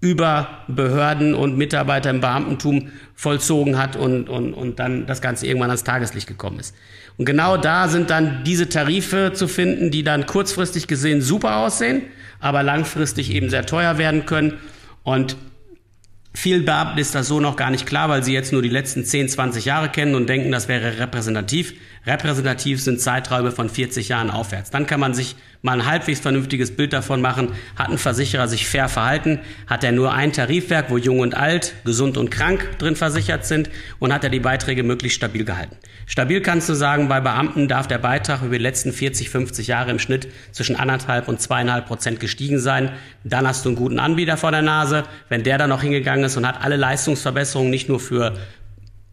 über 0.03 0.65
Behörden 0.67 1.33
und 1.33 1.57
Mitarbeiter 1.57 2.11
im 2.11 2.21
Beamtentum 2.21 2.91
vollzogen 3.15 3.79
hat 3.79 3.95
und, 3.95 4.29
und, 4.29 4.53
und 4.53 4.81
dann 4.81 5.07
das 5.07 5.23
Ganze 5.23 5.47
irgendwann 5.47 5.71
ans 5.71 5.85
Tageslicht 5.85 6.27
gekommen 6.27 6.59
ist. 6.59 6.75
Und 7.19 7.25
genau 7.25 7.57
da 7.57 7.87
sind 7.87 8.11
dann 8.11 8.43
diese 8.45 8.69
Tarife 8.69 9.33
zu 9.33 9.47
finden, 9.47 9.93
die 9.93 10.03
dann 10.03 10.27
kurzfristig 10.27 10.89
gesehen 10.89 11.23
super 11.23 11.59
aussehen, 11.59 12.03
aber 12.41 12.65
langfristig 12.65 13.31
eben 13.31 13.49
sehr 13.49 13.65
teuer 13.65 13.97
werden 13.97 14.27
können. 14.27 14.55
Und 15.05 15.37
Vielen 16.35 16.65
Beamten 16.65 16.99
ist 16.99 17.15
das 17.15 17.29
so 17.29 17.41
noch 17.41 17.57
gar 17.57 17.71
nicht 17.71 17.85
klar, 17.85 18.09
weil 18.09 18.25
sie 18.25 18.33
jetzt 18.33 18.53
nur 18.53 18.63
die 18.63 18.71
letzten 18.71 19.05
10, 19.05 19.29
20 19.29 19.67
Jahre 19.67 19.91
kennen 19.91 20.15
und 20.15 20.29
denken, 20.29 20.51
das 20.51 20.67
wäre 20.67 20.99
repräsentativ. 20.99 21.75
Repräsentativ 22.07 22.83
sind 22.83 23.01
Zeiträume 23.01 23.53
von 23.53 23.69
40 23.69 24.09
Jahren 24.09 24.31
aufwärts. 24.31 24.71
Dann 24.71 24.87
kann 24.87 24.99
man 24.99 25.15
sich 25.15 25.37
mal 25.63 25.81
ein 25.81 25.87
halbwegs 25.87 26.19
vernünftiges 26.19 26.75
Bild 26.75 26.93
davon 26.93 27.21
machen. 27.21 27.51
Hat 27.77 27.91
ein 27.91 27.99
Versicherer 27.99 28.49
sich 28.49 28.67
fair 28.67 28.89
verhalten? 28.89 29.39
Hat 29.69 29.85
er 29.85 29.93
nur 29.93 30.13
ein 30.13 30.33
Tarifwerk, 30.33 30.91
wo 30.91 30.99
jung 30.99 31.21
und 31.21 31.37
alt, 31.37 31.75
gesund 31.85 32.17
und 32.17 32.31
krank 32.31 32.79
drin 32.79 32.97
versichert 32.97 33.47
sind? 33.47 33.71
Und 34.01 34.13
hat 34.13 34.25
er 34.25 34.31
die 34.31 34.41
Beiträge 34.41 34.83
möglichst 34.83 35.17
stabil 35.17 35.45
gehalten? 35.45 35.77
Stabil 36.07 36.41
kannst 36.41 36.69
du 36.69 36.75
sagen, 36.75 37.09
bei 37.09 37.21
Beamten 37.21 37.69
darf 37.69 37.87
der 37.87 37.99
Beitrag 37.99 38.43
über 38.43 38.57
die 38.59 38.63
letzten 38.63 38.93
40, 38.93 39.31
50 39.31 39.69
Jahre 39.69 39.93
im 39.93 40.01
Schnitt 40.01 40.27
zwischen 40.51 40.75
anderthalb 40.75 41.29
und 41.29 41.41
zweieinhalb 41.41 41.87
Prozent 41.87 42.19
gestiegen 42.19 42.59
sein. 42.59 42.91
Dann 43.23 43.47
hast 43.47 43.65
du 43.65 43.69
einen 43.69 43.77
guten 43.77 44.01
Anbieter 44.01 44.37
vor 44.37 44.51
der 44.51 44.63
Nase. 44.63 45.05
Wenn 45.29 45.45
der 45.45 45.59
da 45.59 45.69
noch 45.69 45.83
hingegangen 45.83 46.22
ist 46.25 46.37
und 46.37 46.47
hat 46.47 46.63
alle 46.63 46.77
Leistungsverbesserungen 46.77 47.71
nicht 47.71 47.89
nur 47.89 48.01
für 48.01 48.35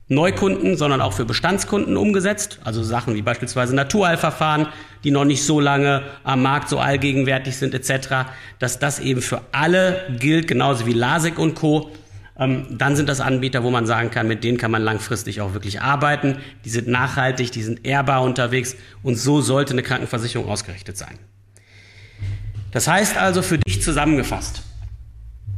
Neukunden, 0.09 0.75
sondern 0.75 1.01
auch 1.01 1.13
für 1.13 1.25
Bestandskunden 1.25 1.95
umgesetzt. 1.95 2.59
Also 2.63 2.81
Sachen 2.81 3.13
wie 3.13 3.21
beispielsweise 3.21 3.75
Naturheilverfahren, 3.75 4.67
die 5.03 5.11
noch 5.11 5.23
nicht 5.23 5.43
so 5.43 5.59
lange 5.59 6.01
am 6.23 6.41
Markt 6.41 6.67
so 6.67 6.79
allgegenwärtig 6.79 7.55
sind 7.55 7.75
etc., 7.75 8.29
dass 8.57 8.79
das 8.79 8.99
eben 8.99 9.21
für 9.21 9.41
alle 9.51 10.07
gilt, 10.19 10.47
genauso 10.47 10.87
wie 10.87 10.93
LASIK 10.93 11.37
und 11.37 11.53
Co. 11.53 11.91
Ähm, 12.39 12.65
dann 12.71 12.95
sind 12.95 13.07
das 13.07 13.21
Anbieter, 13.21 13.63
wo 13.63 13.69
man 13.69 13.85
sagen 13.85 14.09
kann, 14.09 14.27
mit 14.27 14.43
denen 14.43 14.57
kann 14.57 14.71
man 14.71 14.81
langfristig 14.81 15.41
auch 15.41 15.53
wirklich 15.53 15.81
arbeiten. 15.81 16.37
Die 16.65 16.69
sind 16.69 16.87
nachhaltig, 16.87 17.51
die 17.51 17.61
sind 17.61 17.85
ehrbar 17.85 18.23
unterwegs 18.23 18.75
und 19.03 19.15
so 19.15 19.41
sollte 19.41 19.73
eine 19.73 19.83
Krankenversicherung 19.83 20.49
ausgerichtet 20.49 20.97
sein. 20.97 21.19
Das 22.71 22.87
heißt 22.87 23.17
also 23.17 23.41
für 23.41 23.57
dich 23.59 23.81
zusammengefasst, 23.83 24.63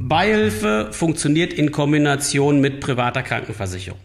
Beihilfe 0.07 0.89
funktioniert 0.91 1.53
in 1.53 1.71
Kombination 1.71 2.59
mit 2.59 2.79
privater 2.79 3.23
Krankenversicherung. 3.23 3.99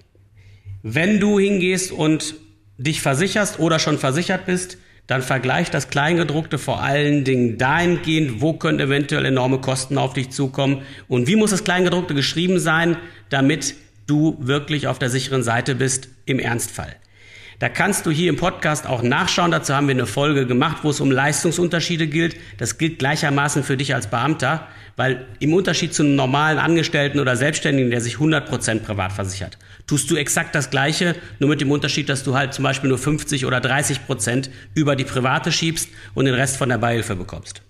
Wenn 0.82 1.20
du 1.20 1.38
hingehst 1.38 1.90
und 1.92 2.34
dich 2.78 3.00
versicherst 3.00 3.58
oder 3.58 3.78
schon 3.78 3.98
versichert 3.98 4.46
bist, 4.46 4.78
dann 5.06 5.22
vergleich 5.22 5.70
das 5.70 5.88
Kleingedruckte 5.88 6.58
vor 6.58 6.82
allen 6.82 7.24
Dingen 7.24 7.58
dahingehend, 7.58 8.40
wo 8.40 8.54
können 8.54 8.80
eventuell 8.80 9.24
enorme 9.24 9.60
Kosten 9.60 9.98
auf 9.98 10.14
dich 10.14 10.30
zukommen 10.30 10.82
und 11.08 11.28
wie 11.28 11.36
muss 11.36 11.50
das 11.50 11.64
Kleingedruckte 11.64 12.14
geschrieben 12.14 12.58
sein, 12.58 12.96
damit 13.30 13.74
du 14.06 14.36
wirklich 14.40 14.88
auf 14.88 14.98
der 14.98 15.10
sicheren 15.10 15.42
Seite 15.42 15.76
bist 15.76 16.08
im 16.24 16.38
Ernstfall. 16.38 16.96
Da 17.58 17.70
kannst 17.70 18.04
du 18.04 18.10
hier 18.10 18.28
im 18.28 18.36
Podcast 18.36 18.86
auch 18.86 19.02
nachschauen. 19.02 19.50
Dazu 19.50 19.74
haben 19.74 19.88
wir 19.88 19.94
eine 19.94 20.06
Folge 20.06 20.46
gemacht, 20.46 20.78
wo 20.82 20.90
es 20.90 21.00
um 21.00 21.10
Leistungsunterschiede 21.10 22.06
gilt. 22.06 22.36
Das 22.58 22.76
gilt 22.76 22.98
gleichermaßen 22.98 23.62
für 23.62 23.78
dich 23.78 23.94
als 23.94 24.08
Beamter, 24.08 24.68
weil 24.96 25.26
im 25.40 25.52
Unterschied 25.52 25.94
zu 25.94 26.02
einem 26.02 26.16
normalen 26.16 26.58
Angestellten 26.58 27.20
oder 27.20 27.36
Selbstständigen, 27.36 27.90
der 27.90 28.00
sich 28.00 28.16
100% 28.16 28.80
privat 28.80 29.12
versichert, 29.12 29.58
tust 29.86 30.10
du 30.10 30.16
exakt 30.16 30.54
das 30.54 30.70
Gleiche, 30.70 31.14
nur 31.38 31.50
mit 31.50 31.60
dem 31.60 31.70
Unterschied, 31.70 32.08
dass 32.08 32.24
du 32.24 32.34
halt 32.34 32.54
zum 32.54 32.64
Beispiel 32.64 32.88
nur 32.88 32.98
50 32.98 33.44
oder 33.44 33.58
30% 33.58 34.48
über 34.74 34.96
die 34.96 35.04
private 35.04 35.52
schiebst 35.52 35.90
und 36.14 36.24
den 36.24 36.34
Rest 36.34 36.56
von 36.56 36.70
der 36.70 36.78
Beihilfe 36.78 37.14
bekommst. 37.14 37.62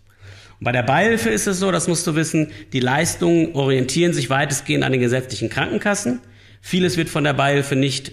Bei 0.60 0.72
der 0.72 0.84
Beihilfe 0.84 1.28
ist 1.28 1.46
es 1.46 1.58
so, 1.58 1.70
das 1.70 1.86
musst 1.88 2.06
du 2.06 2.14
wissen, 2.14 2.50
die 2.72 2.80
Leistungen 2.80 3.54
orientieren 3.54 4.14
sich 4.14 4.30
weitestgehend 4.30 4.84
an 4.84 4.92
den 4.92 5.00
gesetzlichen 5.00 5.50
Krankenkassen. 5.50 6.20
Vieles 6.62 6.96
wird 6.96 7.10
von 7.10 7.24
der 7.24 7.34
Beihilfe 7.34 7.76
nicht 7.76 8.12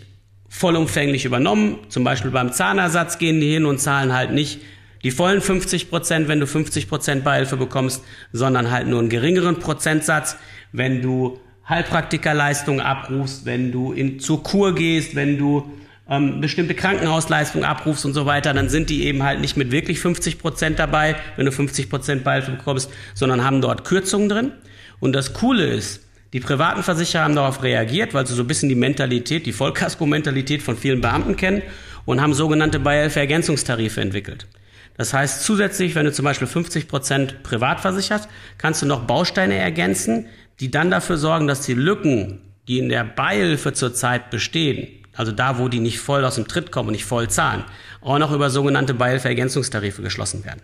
vollumfänglich 0.50 1.24
übernommen. 1.24 1.77
Zum 1.88 2.03
Beispiel 2.03 2.32
beim 2.32 2.51
Zahnersatz 2.51 3.17
gehen 3.17 3.39
die 3.39 3.51
hin 3.51 3.65
und 3.65 3.79
zahlen 3.79 4.13
halt 4.13 4.32
nicht 4.32 4.60
die 5.04 5.12
vollen 5.12 5.42
50 5.42 5.90
Prozent, 5.90 6.28
wenn 6.28 6.40
du 6.40 6.48
50 6.48 6.88
Prozent 6.88 7.24
Beihilfe 7.24 7.58
bekommst, 7.58 8.04
sondern 8.32 8.72
halt 8.72 8.88
nur 8.88 9.00
einen 9.00 9.10
geringeren 9.10 9.60
Prozentsatz, 9.60 10.38
wenn 10.72 11.02
du 11.02 11.40
Heilpraktikerleistungen 11.68 12.82
abrufst, 12.82 13.46
wenn 13.46 13.72
du 13.72 13.94
in, 13.94 14.20
zur 14.20 14.44
Kur 14.44 14.76
gehst, 14.76 15.16
wenn 15.16 15.38
du 15.38 15.72
ähm, 16.10 16.42
bestimmte 16.42 16.74
Krankenhausleistungen 16.74 17.66
abrufst 17.66 18.06
und 18.06 18.14
so 18.14 18.26
weiter, 18.26 18.54
dann 18.54 18.70
sind 18.70 18.90
die 18.90 19.06
eben 19.06 19.24
halt 19.24 19.40
nicht 19.40 19.56
mit 19.56 19.72
wirklich 19.72 20.00
50 20.00 20.40
Prozent 20.40 20.80
dabei, 20.80 21.16
wenn 21.38 21.46
du 21.46 21.52
50 21.52 21.90
Prozent 21.90 22.24
Beihilfe 22.24 22.52
bekommst, 22.52 22.90
sondern 23.14 23.44
haben 23.44 23.62
dort 23.62 23.86
Kürzungen 23.86 24.30
drin. 24.30 24.52
Und 25.00 25.14
das 25.14 25.34
Coole 25.34 25.66
ist, 25.66 26.02
die 26.34 26.40
privaten 26.40 26.84
Versicherer 26.84 27.24
haben 27.24 27.36
darauf 27.36 27.62
reagiert, 27.64 28.14
weil 28.14 28.26
sie 28.26 28.34
so 28.34 28.44
ein 28.44 28.48
bisschen 28.48 28.70
die 28.70 28.76
Mentalität, 28.76 29.46
die 29.46 29.54
Vollkasko-Mentalität 29.54 30.62
von 30.62 30.76
vielen 30.76 31.00
Beamten 31.00 31.36
kennen 31.36 31.62
und 32.06 32.22
haben 32.22 32.34
sogenannte 32.34 32.80
Beihilfe-Ergänzungstarife 32.80 34.02
entwickelt. 34.02 34.48
Das 34.96 35.14
heißt, 35.14 35.44
zusätzlich, 35.44 35.96
wenn 35.96 36.06
du 36.06 36.12
zum 36.12 36.26
Beispiel 36.26 36.48
50 36.48 36.88
Prozent 36.88 37.44
privat 37.44 37.80
versichert, 37.80 38.28
kannst 38.58 38.82
du 38.82 38.86
noch 38.86 39.06
Bausteine 39.06 39.56
ergänzen, 39.56 40.28
die 40.60 40.70
dann 40.70 40.92
dafür 40.92 41.18
sorgen, 41.18 41.48
dass 41.48 41.62
die 41.62 41.74
Lücken, 41.74 42.42
die 42.68 42.80
in 42.80 42.90
der 42.90 43.04
Beihilfe 43.04 43.74
zurzeit 43.74 44.30
bestehen, 44.30 44.88
also 45.16 45.32
da, 45.32 45.60
wo 45.60 45.68
die 45.68 45.80
nicht 45.80 46.00
voll 46.00 46.26
aus 46.26 46.36
dem 46.36 46.48
Tritt 46.48 46.72
kommen 46.72 46.90
und 46.90 46.94
nicht 46.94 47.06
voll 47.06 47.30
zahlen, 47.30 47.64
auch 48.02 48.20
noch 48.20 48.32
über 48.32 48.50
sogenannte 48.50 48.94
Beihilfe-Ergänzungstarife 48.94 50.02
geschlossen 50.02 50.46
werden. 50.46 50.62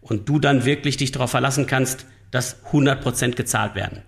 Und 0.00 0.28
du 0.28 0.38
dann 0.38 0.64
wirklich 0.64 0.96
dich 0.96 1.12
darauf 1.12 1.30
verlassen 1.30 1.66
kannst, 1.66 2.06
dass 2.30 2.64
100 2.66 3.00
Prozent 3.00 3.36
gezahlt 3.36 3.74
werden. 3.74 4.02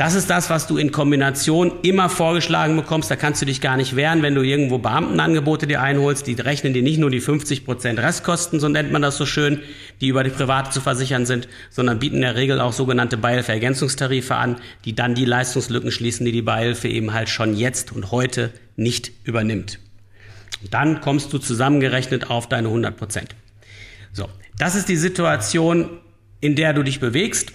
Das 0.00 0.14
ist 0.14 0.30
das, 0.30 0.48
was 0.48 0.66
du 0.66 0.78
in 0.78 0.92
Kombination 0.92 1.72
immer 1.82 2.08
vorgeschlagen 2.08 2.74
bekommst. 2.74 3.10
Da 3.10 3.16
kannst 3.16 3.42
du 3.42 3.44
dich 3.44 3.60
gar 3.60 3.76
nicht 3.76 3.96
wehren, 3.96 4.22
wenn 4.22 4.34
du 4.34 4.40
irgendwo 4.40 4.78
Beamtenangebote 4.78 5.66
dir 5.66 5.82
einholst. 5.82 6.26
Die 6.26 6.32
rechnen 6.32 6.72
dir 6.72 6.82
nicht 6.82 6.98
nur 6.98 7.10
die 7.10 7.20
50 7.20 7.66
Prozent 7.66 7.98
Restkosten, 7.98 8.60
so 8.60 8.68
nennt 8.70 8.92
man 8.92 9.02
das 9.02 9.18
so 9.18 9.26
schön, 9.26 9.60
die 10.00 10.08
über 10.08 10.24
die 10.24 10.30
Private 10.30 10.70
zu 10.70 10.80
versichern 10.80 11.26
sind, 11.26 11.48
sondern 11.68 11.98
bieten 11.98 12.16
in 12.16 12.22
der 12.22 12.34
Regel 12.34 12.62
auch 12.62 12.72
sogenannte 12.72 13.18
Beihilfe-Ergänzungstarife 13.18 14.36
an, 14.36 14.56
die 14.86 14.94
dann 14.94 15.14
die 15.14 15.26
Leistungslücken 15.26 15.90
schließen, 15.90 16.24
die 16.24 16.32
die 16.32 16.40
Beihilfe 16.40 16.88
eben 16.88 17.12
halt 17.12 17.28
schon 17.28 17.54
jetzt 17.54 17.92
und 17.92 18.10
heute 18.10 18.52
nicht 18.76 19.12
übernimmt. 19.24 19.80
Dann 20.70 21.02
kommst 21.02 21.30
du 21.34 21.36
zusammengerechnet 21.36 22.30
auf 22.30 22.48
deine 22.48 22.68
100 22.68 22.96
Prozent. 22.96 23.34
So, 24.14 24.30
das 24.56 24.76
ist 24.76 24.88
die 24.88 24.96
Situation, 24.96 25.90
in 26.40 26.56
der 26.56 26.72
du 26.72 26.84
dich 26.84 27.00
bewegst. 27.00 27.52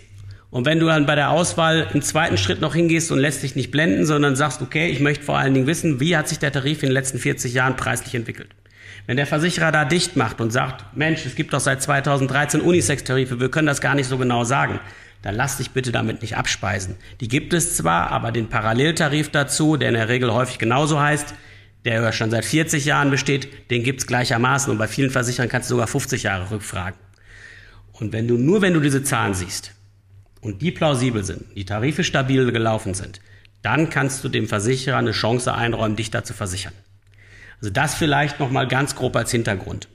Und 0.55 0.65
wenn 0.65 0.79
du 0.79 0.85
dann 0.85 1.05
bei 1.05 1.15
der 1.15 1.31
Auswahl 1.31 1.89
im 1.93 2.01
zweiten 2.01 2.37
Schritt 2.37 2.61
noch 2.61 2.73
hingehst 2.73 3.11
und 3.11 3.19
lässt 3.19 3.43
dich 3.43 3.57
nicht 3.57 3.71
blenden, 3.71 4.05
sondern 4.05 4.37
sagst, 4.37 4.61
okay, 4.61 4.87
ich 4.87 5.01
möchte 5.01 5.25
vor 5.25 5.37
allen 5.37 5.53
Dingen 5.53 5.67
wissen, 5.67 5.99
wie 5.99 6.15
hat 6.15 6.29
sich 6.29 6.39
der 6.39 6.53
Tarif 6.53 6.81
in 6.81 6.87
den 6.87 6.93
letzten 6.93 7.19
40 7.19 7.53
Jahren 7.53 7.75
preislich 7.75 8.15
entwickelt. 8.15 8.47
Wenn 9.05 9.17
der 9.17 9.27
Versicherer 9.27 9.73
da 9.73 9.83
dicht 9.83 10.15
macht 10.15 10.39
und 10.39 10.51
sagt, 10.51 10.95
Mensch, 10.95 11.25
es 11.25 11.35
gibt 11.35 11.51
doch 11.51 11.59
seit 11.59 11.81
2013 11.81 12.61
Unisex-Tarife, 12.61 13.41
wir 13.41 13.51
können 13.51 13.67
das 13.67 13.81
gar 13.81 13.95
nicht 13.95 14.07
so 14.07 14.17
genau 14.17 14.45
sagen, 14.45 14.79
dann 15.23 15.35
lass 15.35 15.57
dich 15.57 15.71
bitte 15.71 15.91
damit 15.91 16.21
nicht 16.21 16.37
abspeisen. 16.37 16.95
Die 17.19 17.27
gibt 17.27 17.51
es 17.51 17.75
zwar, 17.75 18.11
aber 18.11 18.31
den 18.31 18.47
Paralleltarif 18.47 19.31
dazu, 19.31 19.75
der 19.75 19.89
in 19.89 19.95
der 19.95 20.07
Regel 20.07 20.31
häufig 20.31 20.57
genauso 20.57 21.01
heißt, 21.01 21.35
der 21.83 22.13
schon 22.13 22.31
seit 22.31 22.45
40 22.45 22.85
Jahren 22.85 23.11
besteht, 23.11 23.69
den 23.71 23.83
gibt's 23.83 24.07
gleichermaßen 24.07 24.71
und 24.71 24.77
bei 24.77 24.87
vielen 24.87 25.11
Versicherern 25.11 25.49
kannst 25.49 25.69
du 25.69 25.73
sogar 25.73 25.87
50 25.87 26.23
Jahre 26.23 26.49
rückfragen. 26.49 26.97
Und 27.91 28.13
wenn 28.13 28.29
du 28.29 28.37
nur 28.37 28.61
wenn 28.61 28.73
du 28.73 28.79
diese 28.79 29.03
Zahlen 29.03 29.33
siehst, 29.33 29.74
und 30.45 30.61
die 30.61 30.71
plausibel 30.71 31.23
sind, 31.23 31.43
die 31.55 31.65
Tarife 31.65 32.03
stabil 32.03 32.51
gelaufen 32.51 32.93
sind, 32.93 33.19
dann 33.63 33.89
kannst 33.89 34.23
du 34.23 34.29
dem 34.29 34.47
Versicherer 34.47 34.97
eine 34.97 35.11
Chance 35.11 35.53
einräumen, 35.53 35.95
dich 35.95 36.11
da 36.11 36.23
zu 36.23 36.33
versichern. 36.33 36.73
Also 37.59 37.73
das 37.73 37.95
vielleicht 37.95 38.39
nochmal 38.39 38.67
ganz 38.67 38.95
grob 38.95 39.15
als 39.15 39.31
Hintergrund. 39.31 39.87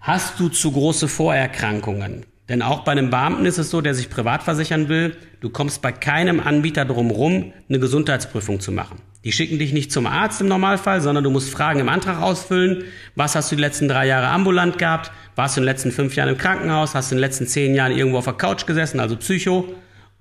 Hast 0.00 0.40
du 0.40 0.48
zu 0.48 0.72
große 0.72 1.06
Vorerkrankungen? 1.06 2.26
Denn 2.48 2.62
auch 2.62 2.80
bei 2.80 2.92
einem 2.92 3.10
Beamten 3.10 3.46
ist 3.46 3.58
es 3.58 3.70
so, 3.70 3.80
der 3.80 3.94
sich 3.94 4.10
privat 4.10 4.42
versichern 4.42 4.88
will, 4.88 5.16
du 5.40 5.50
kommst 5.50 5.80
bei 5.82 5.92
keinem 5.92 6.40
Anbieter 6.40 6.84
drum 6.84 7.12
rum, 7.12 7.52
eine 7.68 7.78
Gesundheitsprüfung 7.78 8.58
zu 8.58 8.72
machen. 8.72 9.00
Die 9.24 9.32
schicken 9.32 9.58
dich 9.58 9.72
nicht 9.72 9.90
zum 9.90 10.06
Arzt 10.06 10.42
im 10.42 10.48
Normalfall, 10.48 11.00
sondern 11.00 11.24
du 11.24 11.30
musst 11.30 11.50
Fragen 11.50 11.80
im 11.80 11.88
Antrag 11.88 12.20
ausfüllen. 12.20 12.84
Was 13.14 13.34
hast 13.34 13.50
du 13.50 13.56
die 13.56 13.62
letzten 13.62 13.88
drei 13.88 14.06
Jahre 14.06 14.28
ambulant 14.28 14.78
gehabt? 14.78 15.10
Warst 15.34 15.56
du 15.56 15.60
in 15.60 15.62
den 15.62 15.72
letzten 15.72 15.92
fünf 15.92 16.14
Jahren 16.14 16.28
im 16.28 16.38
Krankenhaus? 16.38 16.94
Hast 16.94 17.10
du 17.10 17.14
in 17.14 17.18
den 17.18 17.22
letzten 17.22 17.46
zehn 17.46 17.74
Jahren 17.74 17.92
irgendwo 17.92 18.18
auf 18.18 18.26
der 18.26 18.34
Couch 18.34 18.66
gesessen, 18.66 19.00
also 19.00 19.16
Psycho? 19.16 19.74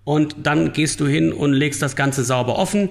Und 0.05 0.35
dann 0.43 0.71
gehst 0.71 1.01
du 1.01 1.07
hin 1.07 1.33
und 1.33 1.51
legst 1.51 1.81
das 1.81 1.97
Ganze 1.97 2.23
sauber 2.23 2.57
offen. 2.57 2.89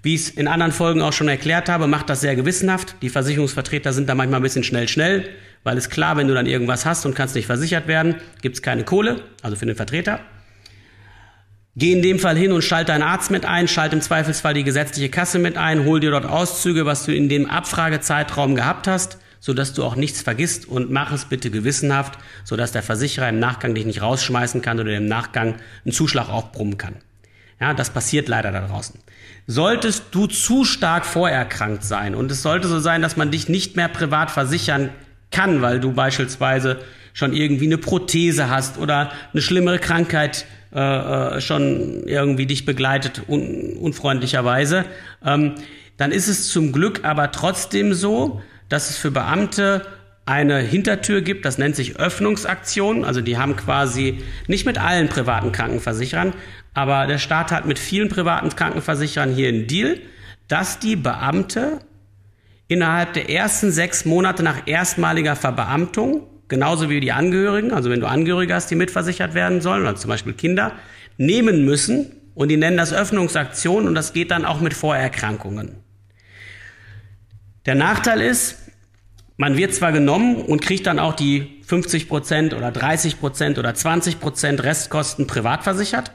Wie 0.00 0.14
ich 0.14 0.20
es 0.22 0.30
in 0.30 0.46
anderen 0.46 0.70
Folgen 0.70 1.02
auch 1.02 1.12
schon 1.12 1.28
erklärt 1.28 1.68
habe, 1.68 1.88
macht 1.88 2.08
das 2.08 2.20
sehr 2.20 2.36
gewissenhaft. 2.36 2.94
Die 3.02 3.08
Versicherungsvertreter 3.08 3.92
sind 3.92 4.08
da 4.08 4.14
manchmal 4.14 4.38
ein 4.38 4.44
bisschen 4.44 4.62
schnell 4.62 4.86
schnell, 4.86 5.28
weil 5.64 5.76
es 5.76 5.90
klar, 5.90 6.16
wenn 6.16 6.28
du 6.28 6.34
dann 6.34 6.46
irgendwas 6.46 6.86
hast 6.86 7.04
und 7.04 7.16
kannst 7.16 7.34
nicht 7.34 7.46
versichert 7.46 7.88
werden, 7.88 8.14
gibt's 8.42 8.62
keine 8.62 8.84
Kohle, 8.84 9.22
also 9.42 9.56
für 9.56 9.66
den 9.66 9.74
Vertreter. 9.74 10.20
Geh 11.76 11.92
in 11.92 12.02
dem 12.02 12.18
Fall 12.18 12.36
hin 12.36 12.52
und 12.52 12.62
schalt 12.62 12.88
deinen 12.88 13.02
Arzt 13.02 13.30
mit 13.30 13.44
ein, 13.44 13.68
schalt 13.68 13.92
im 13.92 14.00
Zweifelsfall 14.00 14.54
die 14.54 14.64
gesetzliche 14.64 15.10
Kasse 15.10 15.38
mit 15.38 15.56
ein, 15.56 15.84
hol 15.84 16.00
dir 16.00 16.10
dort 16.10 16.26
Auszüge, 16.26 16.86
was 16.86 17.04
du 17.04 17.14
in 17.14 17.28
dem 17.28 17.48
Abfragezeitraum 17.48 18.56
gehabt 18.56 18.88
hast, 18.88 19.18
sodass 19.38 19.74
du 19.74 19.84
auch 19.84 19.94
nichts 19.94 20.20
vergisst 20.20 20.66
und 20.66 20.90
mach 20.90 21.12
es 21.12 21.26
bitte 21.26 21.50
gewissenhaft, 21.50 22.18
sodass 22.42 22.72
der 22.72 22.82
Versicherer 22.82 23.28
im 23.28 23.38
Nachgang 23.38 23.74
dich 23.74 23.86
nicht 23.86 24.02
rausschmeißen 24.02 24.60
kann 24.62 24.80
oder 24.80 24.96
im 24.96 25.06
Nachgang 25.06 25.56
einen 25.84 25.92
Zuschlag 25.92 26.28
aufbrummen 26.28 26.78
kann. 26.78 26.96
Ja, 27.60 27.74
das 27.74 27.90
passiert 27.90 28.28
leider 28.28 28.52
da 28.52 28.66
draußen. 28.66 28.98
Solltest 29.46 30.06
du 30.12 30.26
zu 30.26 30.64
stark 30.64 31.06
vorerkrankt 31.06 31.84
sein 31.84 32.14
und 32.14 32.30
es 32.30 32.42
sollte 32.42 32.68
so 32.68 32.80
sein, 32.80 33.02
dass 33.02 33.16
man 33.16 33.30
dich 33.30 33.48
nicht 33.48 33.76
mehr 33.76 33.88
privat 33.88 34.30
versichern 34.30 34.90
kann, 35.30 35.62
weil 35.62 35.80
du 35.80 35.92
beispielsweise 35.92 36.78
schon 37.14 37.32
irgendwie 37.32 37.66
eine 37.66 37.78
Prothese 37.78 38.48
hast 38.48 38.78
oder 38.78 39.12
eine 39.32 39.42
schlimmere 39.42 39.78
Krankheit 39.78 40.46
äh, 40.74 41.36
äh, 41.36 41.40
schon 41.40 42.04
irgendwie 42.06 42.46
dich 42.46 42.64
begleitet, 42.64 43.22
un 43.28 43.74
unfreundlicherweise, 43.80 44.84
ähm, 45.24 45.54
dann 45.96 46.12
ist 46.12 46.28
es 46.28 46.48
zum 46.48 46.72
Glück 46.72 47.04
aber 47.04 47.32
trotzdem 47.32 47.94
so, 47.94 48.42
dass 48.68 48.90
es 48.90 48.96
für 48.96 49.10
Beamte 49.10 49.86
eine 50.26 50.58
Hintertür 50.58 51.22
gibt, 51.22 51.46
das 51.46 51.56
nennt 51.56 51.74
sich 51.74 51.98
Öffnungsaktion. 51.98 53.04
Also 53.06 53.22
die 53.22 53.38
haben 53.38 53.56
quasi 53.56 54.18
nicht 54.46 54.66
mit 54.66 54.78
allen 54.78 55.08
privaten 55.08 55.52
Krankenversicherern, 55.52 56.34
aber 56.74 57.06
der 57.06 57.16
Staat 57.18 57.50
hat 57.50 57.64
mit 57.64 57.78
vielen 57.78 58.10
privaten 58.10 58.50
Krankenversicherern 58.50 59.34
hier 59.34 59.48
einen 59.48 59.66
Deal, 59.66 59.98
dass 60.46 60.78
die 60.78 60.96
Beamte 60.96 61.80
innerhalb 62.68 63.14
der 63.14 63.30
ersten 63.30 63.72
sechs 63.72 64.04
Monate 64.04 64.42
nach 64.42 64.66
erstmaliger 64.66 65.34
Verbeamtung 65.34 66.26
genauso 66.48 66.90
wie 66.90 67.00
die 67.00 67.12
Angehörigen, 67.12 67.72
also 67.72 67.90
wenn 67.90 68.00
du 68.00 68.08
Angehörige 68.08 68.54
hast, 68.54 68.70
die 68.70 68.74
mitversichert 68.74 69.34
werden 69.34 69.60
sollen, 69.60 69.82
oder 69.82 69.96
zum 69.96 70.08
Beispiel 70.08 70.32
Kinder, 70.32 70.72
nehmen 71.16 71.64
müssen 71.64 72.12
und 72.34 72.48
die 72.48 72.56
nennen 72.56 72.76
das 72.76 72.92
Öffnungsaktion 72.92 73.86
und 73.86 73.94
das 73.94 74.12
geht 74.12 74.30
dann 74.30 74.44
auch 74.44 74.60
mit 74.60 74.74
Vorerkrankungen. 74.74 75.76
Der 77.66 77.74
Nachteil 77.74 78.20
ist, 78.20 78.58
man 79.36 79.56
wird 79.56 79.74
zwar 79.74 79.92
genommen 79.92 80.36
und 80.36 80.62
kriegt 80.62 80.86
dann 80.86 80.98
auch 80.98 81.14
die 81.14 81.60
50 81.66 82.08
Prozent 82.08 82.54
oder 82.54 82.70
30 82.70 83.20
Prozent 83.20 83.58
oder 83.58 83.74
20 83.74 84.20
Prozent 84.20 84.62
Restkosten 84.62 85.26
privat 85.26 85.64
versichert, 85.64 86.12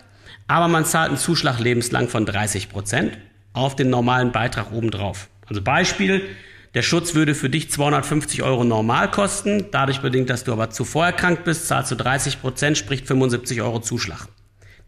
aber 0.48 0.68
man 0.68 0.86
zahlt 0.86 1.10
einen 1.10 1.18
Zuschlag 1.18 1.60
lebenslang 1.60 2.10
von 2.10 2.26
30 2.26 2.70
Prozent 2.70 3.18
auf 3.54 3.76
den 3.76 3.90
normalen 3.90 4.32
Beitrag 4.32 4.72
obendrauf. 4.72 5.30
Also 5.48 5.62
Beispiel, 5.62 6.22
der 6.74 6.82
Schutz 6.82 7.14
würde 7.14 7.36
für 7.36 7.50
dich 7.50 7.70
250 7.70 8.42
Euro 8.42 8.64
normal 8.64 9.12
kosten. 9.12 9.66
Dadurch 9.72 10.02
bedingt, 10.02 10.30
dass 10.30 10.44
du 10.44 10.52
aber 10.52 10.72
zuvor 10.72 11.06
erkrankt 11.06 11.44
bist, 11.44 11.68
zahlst 11.68 11.92
du 11.92 11.96
30 11.96 12.42
Prozent, 12.42 12.78
sprich 12.78 13.04
75 13.04 13.62
Euro 13.62 13.80
Zuschlag. 13.80 14.28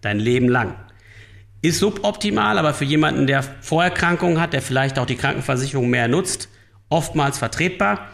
dein 0.01 0.19
Leben 0.19 0.49
lang. 0.49 0.75
Ist 1.61 1.79
suboptimal, 1.79 2.59
aber 2.59 2.75
für 2.75 2.85
jemanden, 2.85 3.25
der 3.25 3.41
Vorerkrankungen 3.41 4.39
hat, 4.39 4.53
der 4.53 4.61
vielleicht 4.61 4.99
auch 4.99 5.07
die 5.07 5.15
Krankenversicherung 5.15 5.89
mehr 5.89 6.07
nutzt, 6.07 6.47
oftmals 6.89 7.39
vertretbar. 7.39 8.11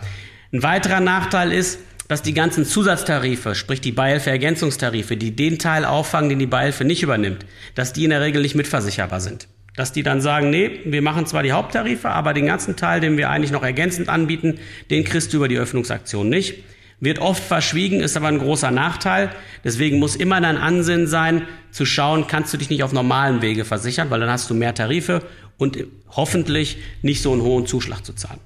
Ein 0.53 0.63
weiterer 0.63 1.01
Nachteil 1.01 1.51
ist, 1.51 1.79
dass 2.07 2.21
die 2.21 2.33
ganzen 2.33 2.65
Zusatztarife, 2.65 3.55
sprich 3.55 3.81
die 3.81 3.91
Beihilfe-Ergänzungstarife, 3.91 5.17
die 5.17 5.35
den 5.35 5.59
Teil 5.59 5.85
auffangen, 5.85 6.29
den 6.29 6.39
die 6.39 6.45
Beihilfe 6.45 6.85
nicht 6.85 7.03
übernimmt, 7.03 7.45
dass 7.75 7.93
die 7.93 8.03
in 8.03 8.09
der 8.09 8.21
Regel 8.21 8.41
nicht 8.41 8.55
mitversicherbar 8.55 9.21
sind. 9.21 9.47
Dass 9.75 9.93
die 9.93 10.03
dann 10.03 10.21
sagen, 10.21 10.49
nee, 10.49 10.81
wir 10.85 11.01
machen 11.01 11.25
zwar 11.25 11.43
die 11.43 11.53
Haupttarife, 11.53 12.09
aber 12.09 12.33
den 12.33 12.45
ganzen 12.45 12.75
Teil, 12.75 12.99
den 12.99 13.17
wir 13.17 13.29
eigentlich 13.29 13.51
noch 13.51 13.63
ergänzend 13.63 14.09
anbieten, 14.09 14.59
den 14.89 15.03
kriegst 15.03 15.31
du 15.31 15.37
über 15.37 15.47
die 15.47 15.57
Öffnungsaktion 15.57 16.27
nicht 16.27 16.55
wird 17.01 17.19
oft 17.19 17.43
verschwiegen, 17.43 17.99
ist 17.99 18.15
aber 18.15 18.27
ein 18.27 18.37
großer 18.37 18.71
Nachteil. 18.71 19.31
Deswegen 19.63 19.99
muss 19.99 20.15
immer 20.15 20.39
dein 20.39 20.55
Ansinnen 20.57 21.07
sein, 21.07 21.47
zu 21.71 21.85
schauen, 21.85 22.27
kannst 22.27 22.53
du 22.53 22.57
dich 22.57 22.69
nicht 22.69 22.83
auf 22.83 22.93
normalen 22.93 23.41
Wege 23.41 23.65
versichern, 23.65 24.09
weil 24.09 24.19
dann 24.19 24.29
hast 24.29 24.49
du 24.49 24.53
mehr 24.53 24.75
Tarife 24.75 25.23
und 25.57 25.79
hoffentlich 26.09 26.77
nicht 27.01 27.21
so 27.21 27.33
einen 27.33 27.41
hohen 27.41 27.65
Zuschlag 27.65 28.05
zu 28.05 28.13
zahlen. 28.13 28.39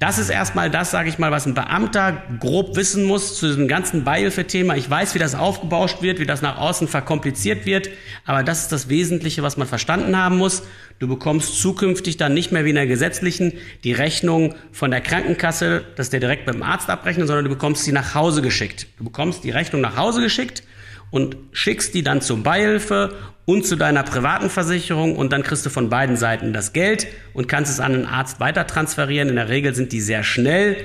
Das 0.00 0.16
ist 0.16 0.30
erstmal 0.30 0.70
das, 0.70 0.90
sage 0.90 1.10
ich 1.10 1.18
mal, 1.18 1.30
was 1.30 1.44
ein 1.44 1.52
Beamter 1.52 2.22
grob 2.40 2.74
wissen 2.74 3.04
muss 3.04 3.36
zu 3.38 3.46
diesem 3.46 3.68
ganzen 3.68 4.02
Beihilfethema. 4.02 4.74
Ich 4.74 4.88
weiß, 4.88 5.14
wie 5.14 5.18
das 5.18 5.34
aufgebauscht 5.34 6.00
wird, 6.00 6.18
wie 6.20 6.24
das 6.24 6.40
nach 6.40 6.56
außen 6.56 6.88
verkompliziert 6.88 7.66
wird, 7.66 7.90
aber 8.24 8.42
das 8.42 8.62
ist 8.62 8.72
das 8.72 8.88
Wesentliche, 8.88 9.42
was 9.42 9.58
man 9.58 9.68
verstanden 9.68 10.16
haben 10.16 10.38
muss. 10.38 10.62
Du 11.00 11.06
bekommst 11.06 11.60
zukünftig 11.60 12.16
dann 12.16 12.32
nicht 12.32 12.50
mehr 12.50 12.64
wie 12.64 12.70
in 12.70 12.76
der 12.76 12.86
gesetzlichen 12.86 13.52
die 13.84 13.92
Rechnung 13.92 14.54
von 14.72 14.90
der 14.90 15.02
Krankenkasse, 15.02 15.84
dass 15.96 16.08
der 16.08 16.20
direkt 16.20 16.46
beim 16.46 16.62
Arzt 16.62 16.88
abrechnet, 16.88 17.26
sondern 17.26 17.44
du 17.44 17.50
bekommst 17.50 17.84
sie 17.84 17.92
nach 17.92 18.14
Hause 18.14 18.40
geschickt. 18.40 18.86
Du 18.96 19.04
bekommst 19.04 19.44
die 19.44 19.50
Rechnung 19.50 19.82
nach 19.82 19.98
Hause 19.98 20.22
geschickt 20.22 20.62
und 21.10 21.36
schickst 21.52 21.92
die 21.92 22.02
dann 22.02 22.22
zur 22.22 22.42
Beihilfe 22.42 23.18
und 23.50 23.66
zu 23.66 23.74
deiner 23.74 24.04
privaten 24.04 24.48
Versicherung 24.48 25.16
und 25.16 25.32
dann 25.32 25.42
kriegst 25.42 25.66
du 25.66 25.70
von 25.70 25.90
beiden 25.90 26.16
Seiten 26.16 26.52
das 26.52 26.72
Geld 26.72 27.08
und 27.34 27.48
kannst 27.48 27.72
es 27.72 27.80
an 27.80 27.94
einen 27.94 28.06
Arzt 28.06 28.38
weiter 28.38 28.64
transferieren. 28.64 29.28
In 29.28 29.34
der 29.34 29.48
Regel 29.48 29.74
sind 29.74 29.90
die 29.90 30.00
sehr 30.00 30.22
schnell, 30.22 30.76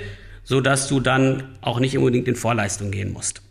so 0.43 0.61
dass 0.61 0.87
du 0.87 0.99
dann 0.99 1.43
auch 1.61 1.79
nicht 1.79 1.95
unbedingt 1.95 2.27
in 2.27 2.35
Vorleistung 2.35 2.89
gehen 2.89 3.13
musst. 3.13 3.43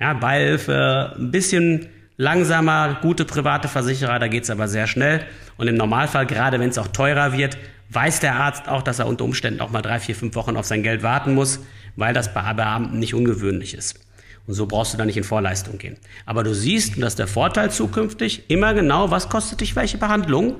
Ja, 0.00 0.14
Beihilfe 0.14 1.14
ein 1.18 1.30
bisschen 1.30 1.88
langsamer, 2.16 2.98
gute 3.02 3.26
private 3.26 3.68
Versicherer, 3.68 4.18
da 4.18 4.28
geht's 4.28 4.48
aber 4.48 4.68
sehr 4.68 4.86
schnell. 4.86 5.20
Und 5.58 5.68
im 5.68 5.74
Normalfall, 5.74 6.24
gerade 6.24 6.58
wenn 6.58 6.70
es 6.70 6.78
auch 6.78 6.88
teurer 6.88 7.36
wird, 7.36 7.58
weiß 7.90 8.20
der 8.20 8.36
Arzt 8.36 8.68
auch, 8.68 8.80
dass 8.80 9.00
er 9.00 9.06
unter 9.06 9.24
Umständen 9.24 9.60
auch 9.60 9.70
mal 9.70 9.82
drei, 9.82 10.00
vier, 10.00 10.14
fünf 10.14 10.34
Wochen 10.34 10.56
auf 10.56 10.64
sein 10.64 10.82
Geld 10.82 11.02
warten 11.02 11.34
muss, 11.34 11.60
weil 11.96 12.14
das 12.14 12.32
bei 12.32 12.54
Beamten 12.54 12.98
nicht 12.98 13.12
ungewöhnlich 13.12 13.74
ist. 13.74 14.00
Und 14.46 14.54
so 14.54 14.66
brauchst 14.66 14.92
du 14.92 14.98
da 14.98 15.04
nicht 15.04 15.16
in 15.16 15.24
Vorleistung 15.24 15.78
gehen. 15.78 15.96
Aber 16.26 16.42
du 16.42 16.54
siehst, 16.54 16.96
und 16.96 17.02
das 17.02 17.12
ist 17.12 17.18
der 17.18 17.28
Vorteil 17.28 17.70
zukünftig, 17.70 18.44
immer 18.48 18.74
genau, 18.74 19.10
was 19.10 19.28
kostet 19.28 19.60
dich 19.60 19.76
welche 19.76 19.98
Behandlung 19.98 20.56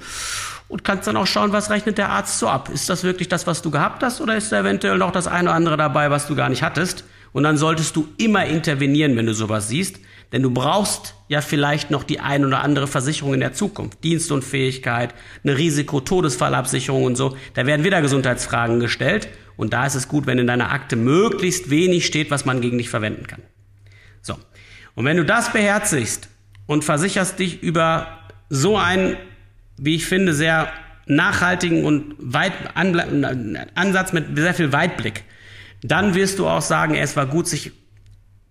und 0.69 0.85
kannst 0.85 1.07
dann 1.07 1.17
auch 1.17 1.27
schauen, 1.27 1.53
was 1.53 1.69
rechnet 1.69 1.99
der 1.99 2.11
Arzt 2.11 2.39
so 2.39 2.49
ab. 2.49 2.71
Ist 2.73 2.89
das 2.89 3.03
wirklich 3.03 3.29
das, 3.29 3.47
was 3.47 3.61
du 3.61 3.71
gehabt 3.71 4.03
hast 4.03 4.21
oder 4.21 4.37
ist 4.37 4.53
da 4.53 4.61
eventuell 4.61 4.99
noch 4.99 5.11
das 5.11 5.27
eine 5.27 5.49
oder 5.49 5.57
andere 5.57 5.77
dabei, 5.77 6.11
was 6.11 6.27
du 6.29 6.37
gar 6.37 6.49
nicht 6.49 6.63
hattest? 6.63 7.05
Und 7.33 7.43
dann 7.43 7.57
solltest 7.57 7.97
du 7.97 8.09
immer 8.19 8.45
intervenieren, 8.47 9.17
wenn 9.17 9.27
du 9.27 9.35
sowas 9.35 9.69
siehst, 9.69 9.99
denn 10.33 10.43
du 10.43 10.51
brauchst 10.51 11.15
ja 11.29 11.41
vielleicht 11.41 11.91
noch 11.91 12.05
die 12.05 12.21
ein 12.21 12.45
oder 12.45 12.63
andere 12.63 12.87
Versicherung 12.87 13.35
in 13.35 13.41
der 13.41 13.53
Zukunft. 13.53 14.03
Dienstunfähigkeit, 14.05 15.15
eine 15.45 15.59
Risiko-Todesfallabsicherung 15.59 17.05
und 17.05 17.17
so. 17.17 17.37
Da 17.55 17.67
werden 17.67 17.85
wieder 17.85 18.01
Gesundheitsfragen 18.01 18.81
gestellt. 18.81 19.29
Und 19.57 19.75
da 19.75 19.87
ist 19.87 19.95
es 19.95 20.09
gut, 20.09 20.27
wenn 20.27 20.39
in 20.39 20.47
deiner 20.47 20.73
Akte 20.73 20.97
möglichst 20.97 21.69
wenig 21.69 22.07
steht, 22.07 22.31
was 22.31 22.47
man 22.47 22.61
gegen 22.63 22.79
dich 22.79 22.89
verwenden 22.89 23.27
kann. 23.27 23.43
Und 24.95 25.05
wenn 25.05 25.17
du 25.17 25.25
das 25.25 25.53
beherzigst 25.53 26.29
und 26.67 26.85
versicherst 26.85 27.39
dich 27.39 27.63
über 27.63 28.19
so 28.49 28.77
einen, 28.77 29.17
wie 29.77 29.97
ich 29.97 30.07
finde, 30.07 30.35
sehr 30.35 30.69
nachhaltigen 31.07 31.85
und 31.85 32.15
weit 32.19 32.53
Ansatz 32.75 34.13
mit 34.13 34.37
sehr 34.37 34.55
viel 34.55 34.73
Weitblick, 34.73 35.25
dann 35.83 36.15
wirst 36.15 36.39
du 36.39 36.47
auch 36.47 36.63
sagen, 36.63 36.95
es 36.95 37.17
war 37.17 37.27
gut, 37.27 37.49
sich 37.49 37.73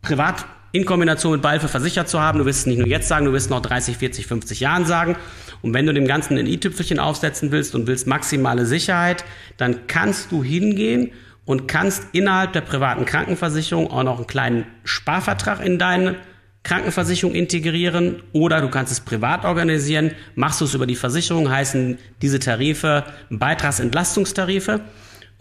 privat 0.02 0.46
in 0.74 0.86
Kombination 0.86 1.34
mit 1.34 1.42
Beihilfe 1.42 1.68
versichert 1.68 2.10
zu 2.10 2.20
haben. 2.20 2.40
Du 2.40 2.46
wirst 2.46 2.62
es 2.62 2.66
nicht 2.66 2.78
nur 2.78 2.88
jetzt 2.88 3.08
sagen, 3.08 3.26
du 3.26 3.34
wirst 3.34 3.48
es 3.48 3.50
noch 3.50 3.62
30, 3.62 3.98
40, 3.98 4.28
50 4.28 4.60
Jahren 4.62 4.86
sagen. 4.86 5.16
Und 5.62 5.74
wenn 5.74 5.86
du 5.86 5.94
dem 5.94 6.08
Ganzen 6.08 6.38
ein 6.38 6.48
i-Tüpfelchen 6.48 7.00
aufsetzen 7.00 7.52
willst 7.52 7.76
und 7.76 7.88
willst 7.88 8.08
maximale 8.08 8.66
Sicherheit, 8.66 9.24
dann 9.58 9.88
kannst 9.88 10.32
du 10.32 10.44
hingehen 10.44 11.12
und 11.46 11.68
kannst 11.68 12.08
innerhalb 12.14 12.54
der 12.54 12.62
privaten 12.62 13.06
Krankenversicherung 13.06 13.92
auch 13.92 14.04
noch 14.04 14.18
einen 14.18 14.28
kleinen 14.28 14.66
Sparvertrag 14.84 15.64
in 15.66 15.78
deine 15.78 16.16
Krankenversicherung 16.64 17.34
integrieren 17.34 18.22
oder 18.34 18.62
du 18.62 18.70
kannst 18.70 18.92
es 18.92 19.00
privat 19.00 19.46
organisieren. 19.46 20.12
Machst 20.36 20.62
du 20.62 20.66
es 20.66 20.74
über 20.74 20.86
die 20.86 20.96
Versicherung, 20.96 21.50
heißen 21.50 21.98
diese 22.22 22.40
Tarife 22.40 23.06
Beitragsentlastungstarife. 23.30 24.82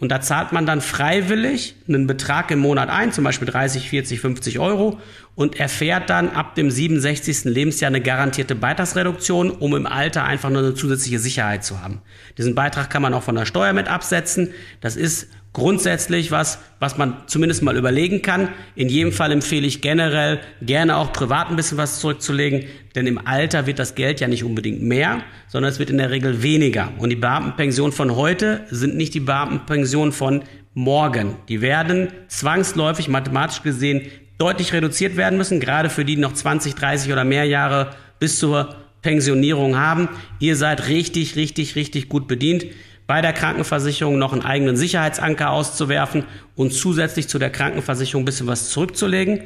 Und 0.01 0.09
da 0.09 0.19
zahlt 0.19 0.51
man 0.51 0.65
dann 0.65 0.81
freiwillig 0.81 1.75
einen 1.87 2.07
Betrag 2.07 2.49
im 2.49 2.57
Monat 2.57 2.89
ein, 2.89 3.11
zum 3.11 3.23
Beispiel 3.23 3.47
30, 3.47 3.87
40, 3.87 4.19
50 4.19 4.57
Euro 4.57 4.99
und 5.35 5.59
erfährt 5.59 6.09
dann 6.09 6.29
ab 6.29 6.55
dem 6.55 6.71
67. 6.71 7.43
Lebensjahr 7.43 7.89
eine 7.89 8.01
garantierte 8.01 8.55
Beitragsreduktion, 8.55 9.51
um 9.51 9.75
im 9.75 9.85
Alter 9.85 10.23
einfach 10.23 10.49
nur 10.49 10.63
eine 10.63 10.73
zusätzliche 10.73 11.19
Sicherheit 11.19 11.63
zu 11.63 11.83
haben. 11.83 12.01
Diesen 12.39 12.55
Beitrag 12.55 12.89
kann 12.89 13.03
man 13.03 13.13
auch 13.13 13.21
von 13.21 13.35
der 13.35 13.45
Steuer 13.45 13.73
mit 13.73 13.87
absetzen. 13.87 14.55
Das 14.81 14.95
ist 14.95 15.27
grundsätzlich 15.53 16.31
was, 16.31 16.59
was 16.79 16.97
man 16.97 17.15
zumindest 17.27 17.61
mal 17.61 17.75
überlegen 17.75 18.21
kann. 18.21 18.49
In 18.75 18.87
jedem 18.87 19.11
Fall 19.11 19.31
empfehle 19.31 19.67
ich 19.67 19.81
generell 19.81 20.39
gerne 20.61 20.95
auch 20.95 21.11
privat 21.11 21.49
ein 21.49 21.55
bisschen 21.55 21.77
was 21.77 21.99
zurückzulegen, 21.99 22.65
denn 22.95 23.05
im 23.07 23.25
Alter 23.25 23.67
wird 23.67 23.79
das 23.79 23.95
Geld 23.95 24.21
ja 24.21 24.27
nicht 24.27 24.43
unbedingt 24.43 24.81
mehr, 24.81 25.23
sondern 25.47 25.71
es 25.71 25.79
wird 25.79 25.89
in 25.89 25.97
der 25.97 26.09
Regel 26.09 26.41
weniger. 26.41 26.91
Und 26.97 27.09
die 27.09 27.17
Beamtenpensionen 27.17 27.91
von 27.91 28.15
heute 28.15 28.65
sind 28.69 28.95
nicht 28.95 29.13
die 29.13 29.19
Beamtenpensionen 29.19 30.13
von 30.13 30.43
morgen. 30.73 31.35
Die 31.49 31.61
werden 31.61 32.09
zwangsläufig 32.29 33.09
mathematisch 33.09 33.61
gesehen 33.61 34.03
deutlich 34.37 34.73
reduziert 34.73 35.17
werden 35.17 35.37
müssen, 35.37 35.59
gerade 35.59 35.89
für 35.89 36.05
die, 36.05 36.15
die 36.15 36.21
noch 36.21 36.33
20, 36.33 36.75
30 36.75 37.11
oder 37.11 37.25
mehr 37.25 37.43
Jahre 37.43 37.91
bis 38.19 38.39
zur 38.39 38.75
Pensionierung 39.01 39.77
haben. 39.77 40.09
Ihr 40.39 40.55
seid 40.55 40.87
richtig, 40.87 41.35
richtig, 41.35 41.75
richtig 41.75 42.07
gut 42.07 42.27
bedient 42.27 42.65
bei 43.11 43.19
der 43.19 43.33
Krankenversicherung 43.33 44.17
noch 44.17 44.31
einen 44.31 44.41
eigenen 44.41 44.77
Sicherheitsanker 44.77 45.49
auszuwerfen 45.49 46.23
und 46.55 46.71
zusätzlich 46.73 47.27
zu 47.27 47.39
der 47.39 47.49
Krankenversicherung 47.49 48.21
ein 48.21 48.25
bisschen 48.25 48.47
was 48.47 48.69
zurückzulegen 48.69 49.41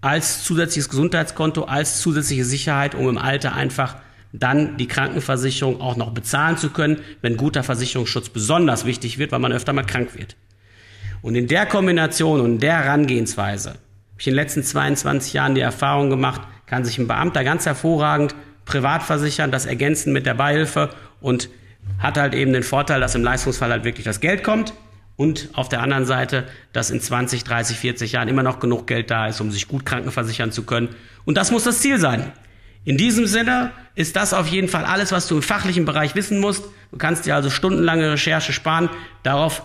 als 0.00 0.42
zusätzliches 0.42 0.88
Gesundheitskonto, 0.88 1.62
als 1.62 2.00
zusätzliche 2.00 2.44
Sicherheit, 2.44 2.96
um 2.96 3.08
im 3.08 3.16
Alter 3.16 3.54
einfach 3.54 3.94
dann 4.32 4.76
die 4.76 4.88
Krankenversicherung 4.88 5.80
auch 5.80 5.94
noch 5.94 6.14
bezahlen 6.14 6.56
zu 6.56 6.70
können, 6.70 6.98
wenn 7.22 7.36
guter 7.36 7.62
Versicherungsschutz 7.62 8.30
besonders 8.30 8.86
wichtig 8.86 9.18
wird, 9.18 9.30
weil 9.30 9.38
man 9.38 9.52
öfter 9.52 9.72
mal 9.72 9.86
krank 9.86 10.16
wird. 10.18 10.34
Und 11.22 11.36
in 11.36 11.46
der 11.46 11.66
Kombination 11.66 12.40
und 12.40 12.58
der 12.58 12.82
Herangehensweise 12.82 13.68
habe 13.68 13.78
ich 14.18 14.26
in 14.26 14.32
den 14.32 14.42
letzten 14.42 14.64
22 14.64 15.32
Jahren 15.32 15.54
die 15.54 15.60
Erfahrung 15.60 16.10
gemacht, 16.10 16.40
kann 16.66 16.84
sich 16.84 16.98
ein 16.98 17.06
Beamter 17.06 17.44
ganz 17.44 17.66
hervorragend 17.66 18.34
privat 18.64 19.04
versichern, 19.04 19.52
das 19.52 19.64
ergänzen 19.64 20.12
mit 20.12 20.26
der 20.26 20.34
Beihilfe 20.34 20.90
und 21.20 21.48
hat 21.98 22.18
halt 22.18 22.34
eben 22.34 22.52
den 22.52 22.62
Vorteil, 22.62 23.00
dass 23.00 23.14
im 23.14 23.24
Leistungsfall 23.24 23.70
halt 23.70 23.84
wirklich 23.84 24.04
das 24.04 24.20
Geld 24.20 24.44
kommt 24.44 24.74
und 25.16 25.48
auf 25.54 25.68
der 25.68 25.80
anderen 25.80 26.04
Seite, 26.04 26.44
dass 26.72 26.90
in 26.90 27.00
20, 27.00 27.44
30, 27.44 27.78
40 27.78 28.12
Jahren 28.12 28.28
immer 28.28 28.42
noch 28.42 28.60
genug 28.60 28.86
Geld 28.86 29.10
da 29.10 29.26
ist, 29.26 29.40
um 29.40 29.50
sich 29.50 29.66
gut 29.66 29.86
krankenversichern 29.86 30.52
zu 30.52 30.64
können. 30.64 30.90
Und 31.24 31.36
das 31.36 31.50
muss 31.50 31.64
das 31.64 31.80
Ziel 31.80 31.98
sein. 31.98 32.32
In 32.84 32.96
diesem 32.96 33.26
Sinne 33.26 33.72
ist 33.94 34.14
das 34.14 34.34
auf 34.34 34.46
jeden 34.46 34.68
Fall 34.68 34.84
alles, 34.84 35.10
was 35.12 35.26
du 35.26 35.36
im 35.36 35.42
fachlichen 35.42 35.86
Bereich 35.86 36.14
wissen 36.14 36.38
musst. 36.38 36.64
Du 36.92 36.98
kannst 36.98 37.26
dir 37.26 37.34
also 37.34 37.50
stundenlange 37.50 38.12
Recherche 38.12 38.52
sparen. 38.52 38.90
Darauf 39.22 39.62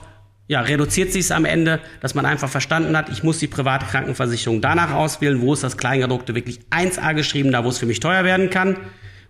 ja, 0.48 0.62
reduziert 0.62 1.12
sich 1.12 1.22
es 1.22 1.32
am 1.32 1.46
Ende, 1.46 1.80
dass 2.02 2.16
man 2.16 2.26
einfach 2.26 2.50
verstanden 2.50 2.98
hat, 2.98 3.10
ich 3.10 3.24
muss 3.24 3.40
die 3.40 3.48
private 3.48 3.86
Krankenversicherung 3.86 4.60
danach 4.60 4.92
auswählen, 4.92 5.40
wo 5.40 5.54
ist 5.54 5.64
das 5.64 5.78
Kleingedruckte 5.78 6.36
wirklich 6.36 6.60
1a 6.72 7.14
geschrieben, 7.14 7.52
da 7.52 7.64
wo 7.64 7.70
es 7.70 7.78
für 7.78 7.86
mich 7.86 8.00
teuer 8.00 8.24
werden 8.24 8.50
kann. 8.50 8.78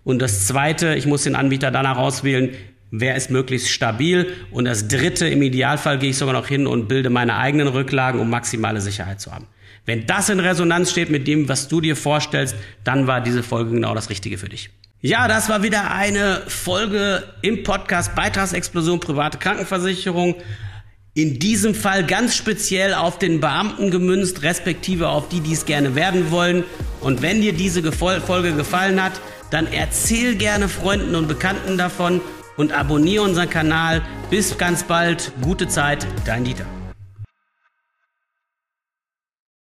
Und 0.04 0.20
das 0.20 0.46
zweite, 0.46 0.94
ich 0.94 1.06
muss 1.06 1.22
den 1.22 1.36
Anbieter 1.36 1.70
danach 1.70 1.96
auswählen, 1.96 2.56
wer 2.92 3.16
ist 3.16 3.30
möglichst 3.30 3.70
stabil. 3.70 4.32
Und 4.52 4.66
das 4.66 4.86
dritte, 4.86 5.26
im 5.26 5.42
Idealfall 5.42 5.98
gehe 5.98 6.10
ich 6.10 6.18
sogar 6.18 6.34
noch 6.34 6.46
hin 6.46 6.68
und 6.68 6.86
bilde 6.86 7.10
meine 7.10 7.36
eigenen 7.36 7.66
Rücklagen, 7.66 8.20
um 8.20 8.30
maximale 8.30 8.80
Sicherheit 8.80 9.20
zu 9.20 9.32
haben. 9.32 9.46
Wenn 9.84 10.06
das 10.06 10.28
in 10.28 10.38
Resonanz 10.38 10.92
steht 10.92 11.10
mit 11.10 11.26
dem, 11.26 11.48
was 11.48 11.66
du 11.66 11.80
dir 11.80 11.96
vorstellst, 11.96 12.54
dann 12.84 13.08
war 13.08 13.20
diese 13.20 13.42
Folge 13.42 13.72
genau 13.72 13.96
das 13.96 14.10
Richtige 14.10 14.38
für 14.38 14.48
dich. 14.48 14.70
Ja, 15.00 15.26
das 15.26 15.48
war 15.48 15.64
wieder 15.64 15.90
eine 15.90 16.42
Folge 16.46 17.24
im 17.42 17.64
Podcast 17.64 18.14
Beitragsexplosion 18.14 19.00
private 19.00 19.38
Krankenversicherung. 19.38 20.36
In 21.14 21.40
diesem 21.40 21.74
Fall 21.74 22.06
ganz 22.06 22.36
speziell 22.36 22.94
auf 22.94 23.18
den 23.18 23.40
Beamten 23.40 23.90
gemünzt, 23.90 24.42
respektive 24.42 25.08
auf 25.08 25.28
die, 25.28 25.40
die 25.40 25.54
es 25.54 25.66
gerne 25.66 25.96
werden 25.96 26.30
wollen. 26.30 26.62
Und 27.00 27.20
wenn 27.20 27.40
dir 27.40 27.52
diese 27.52 27.90
Folge 27.90 28.52
gefallen 28.52 29.02
hat, 29.02 29.12
dann 29.50 29.66
erzähl 29.66 30.36
gerne 30.36 30.68
Freunden 30.68 31.16
und 31.16 31.26
Bekannten 31.26 31.76
davon 31.76 32.20
und 32.56 32.72
abonniere 32.72 33.24
unseren 33.24 33.50
Kanal. 33.50 34.02
Bis 34.30 34.58
ganz 34.58 34.84
bald. 34.84 35.32
Gute 35.42 35.68
Zeit, 35.68 36.06
dein 36.24 36.44
Dieter. 36.44 36.66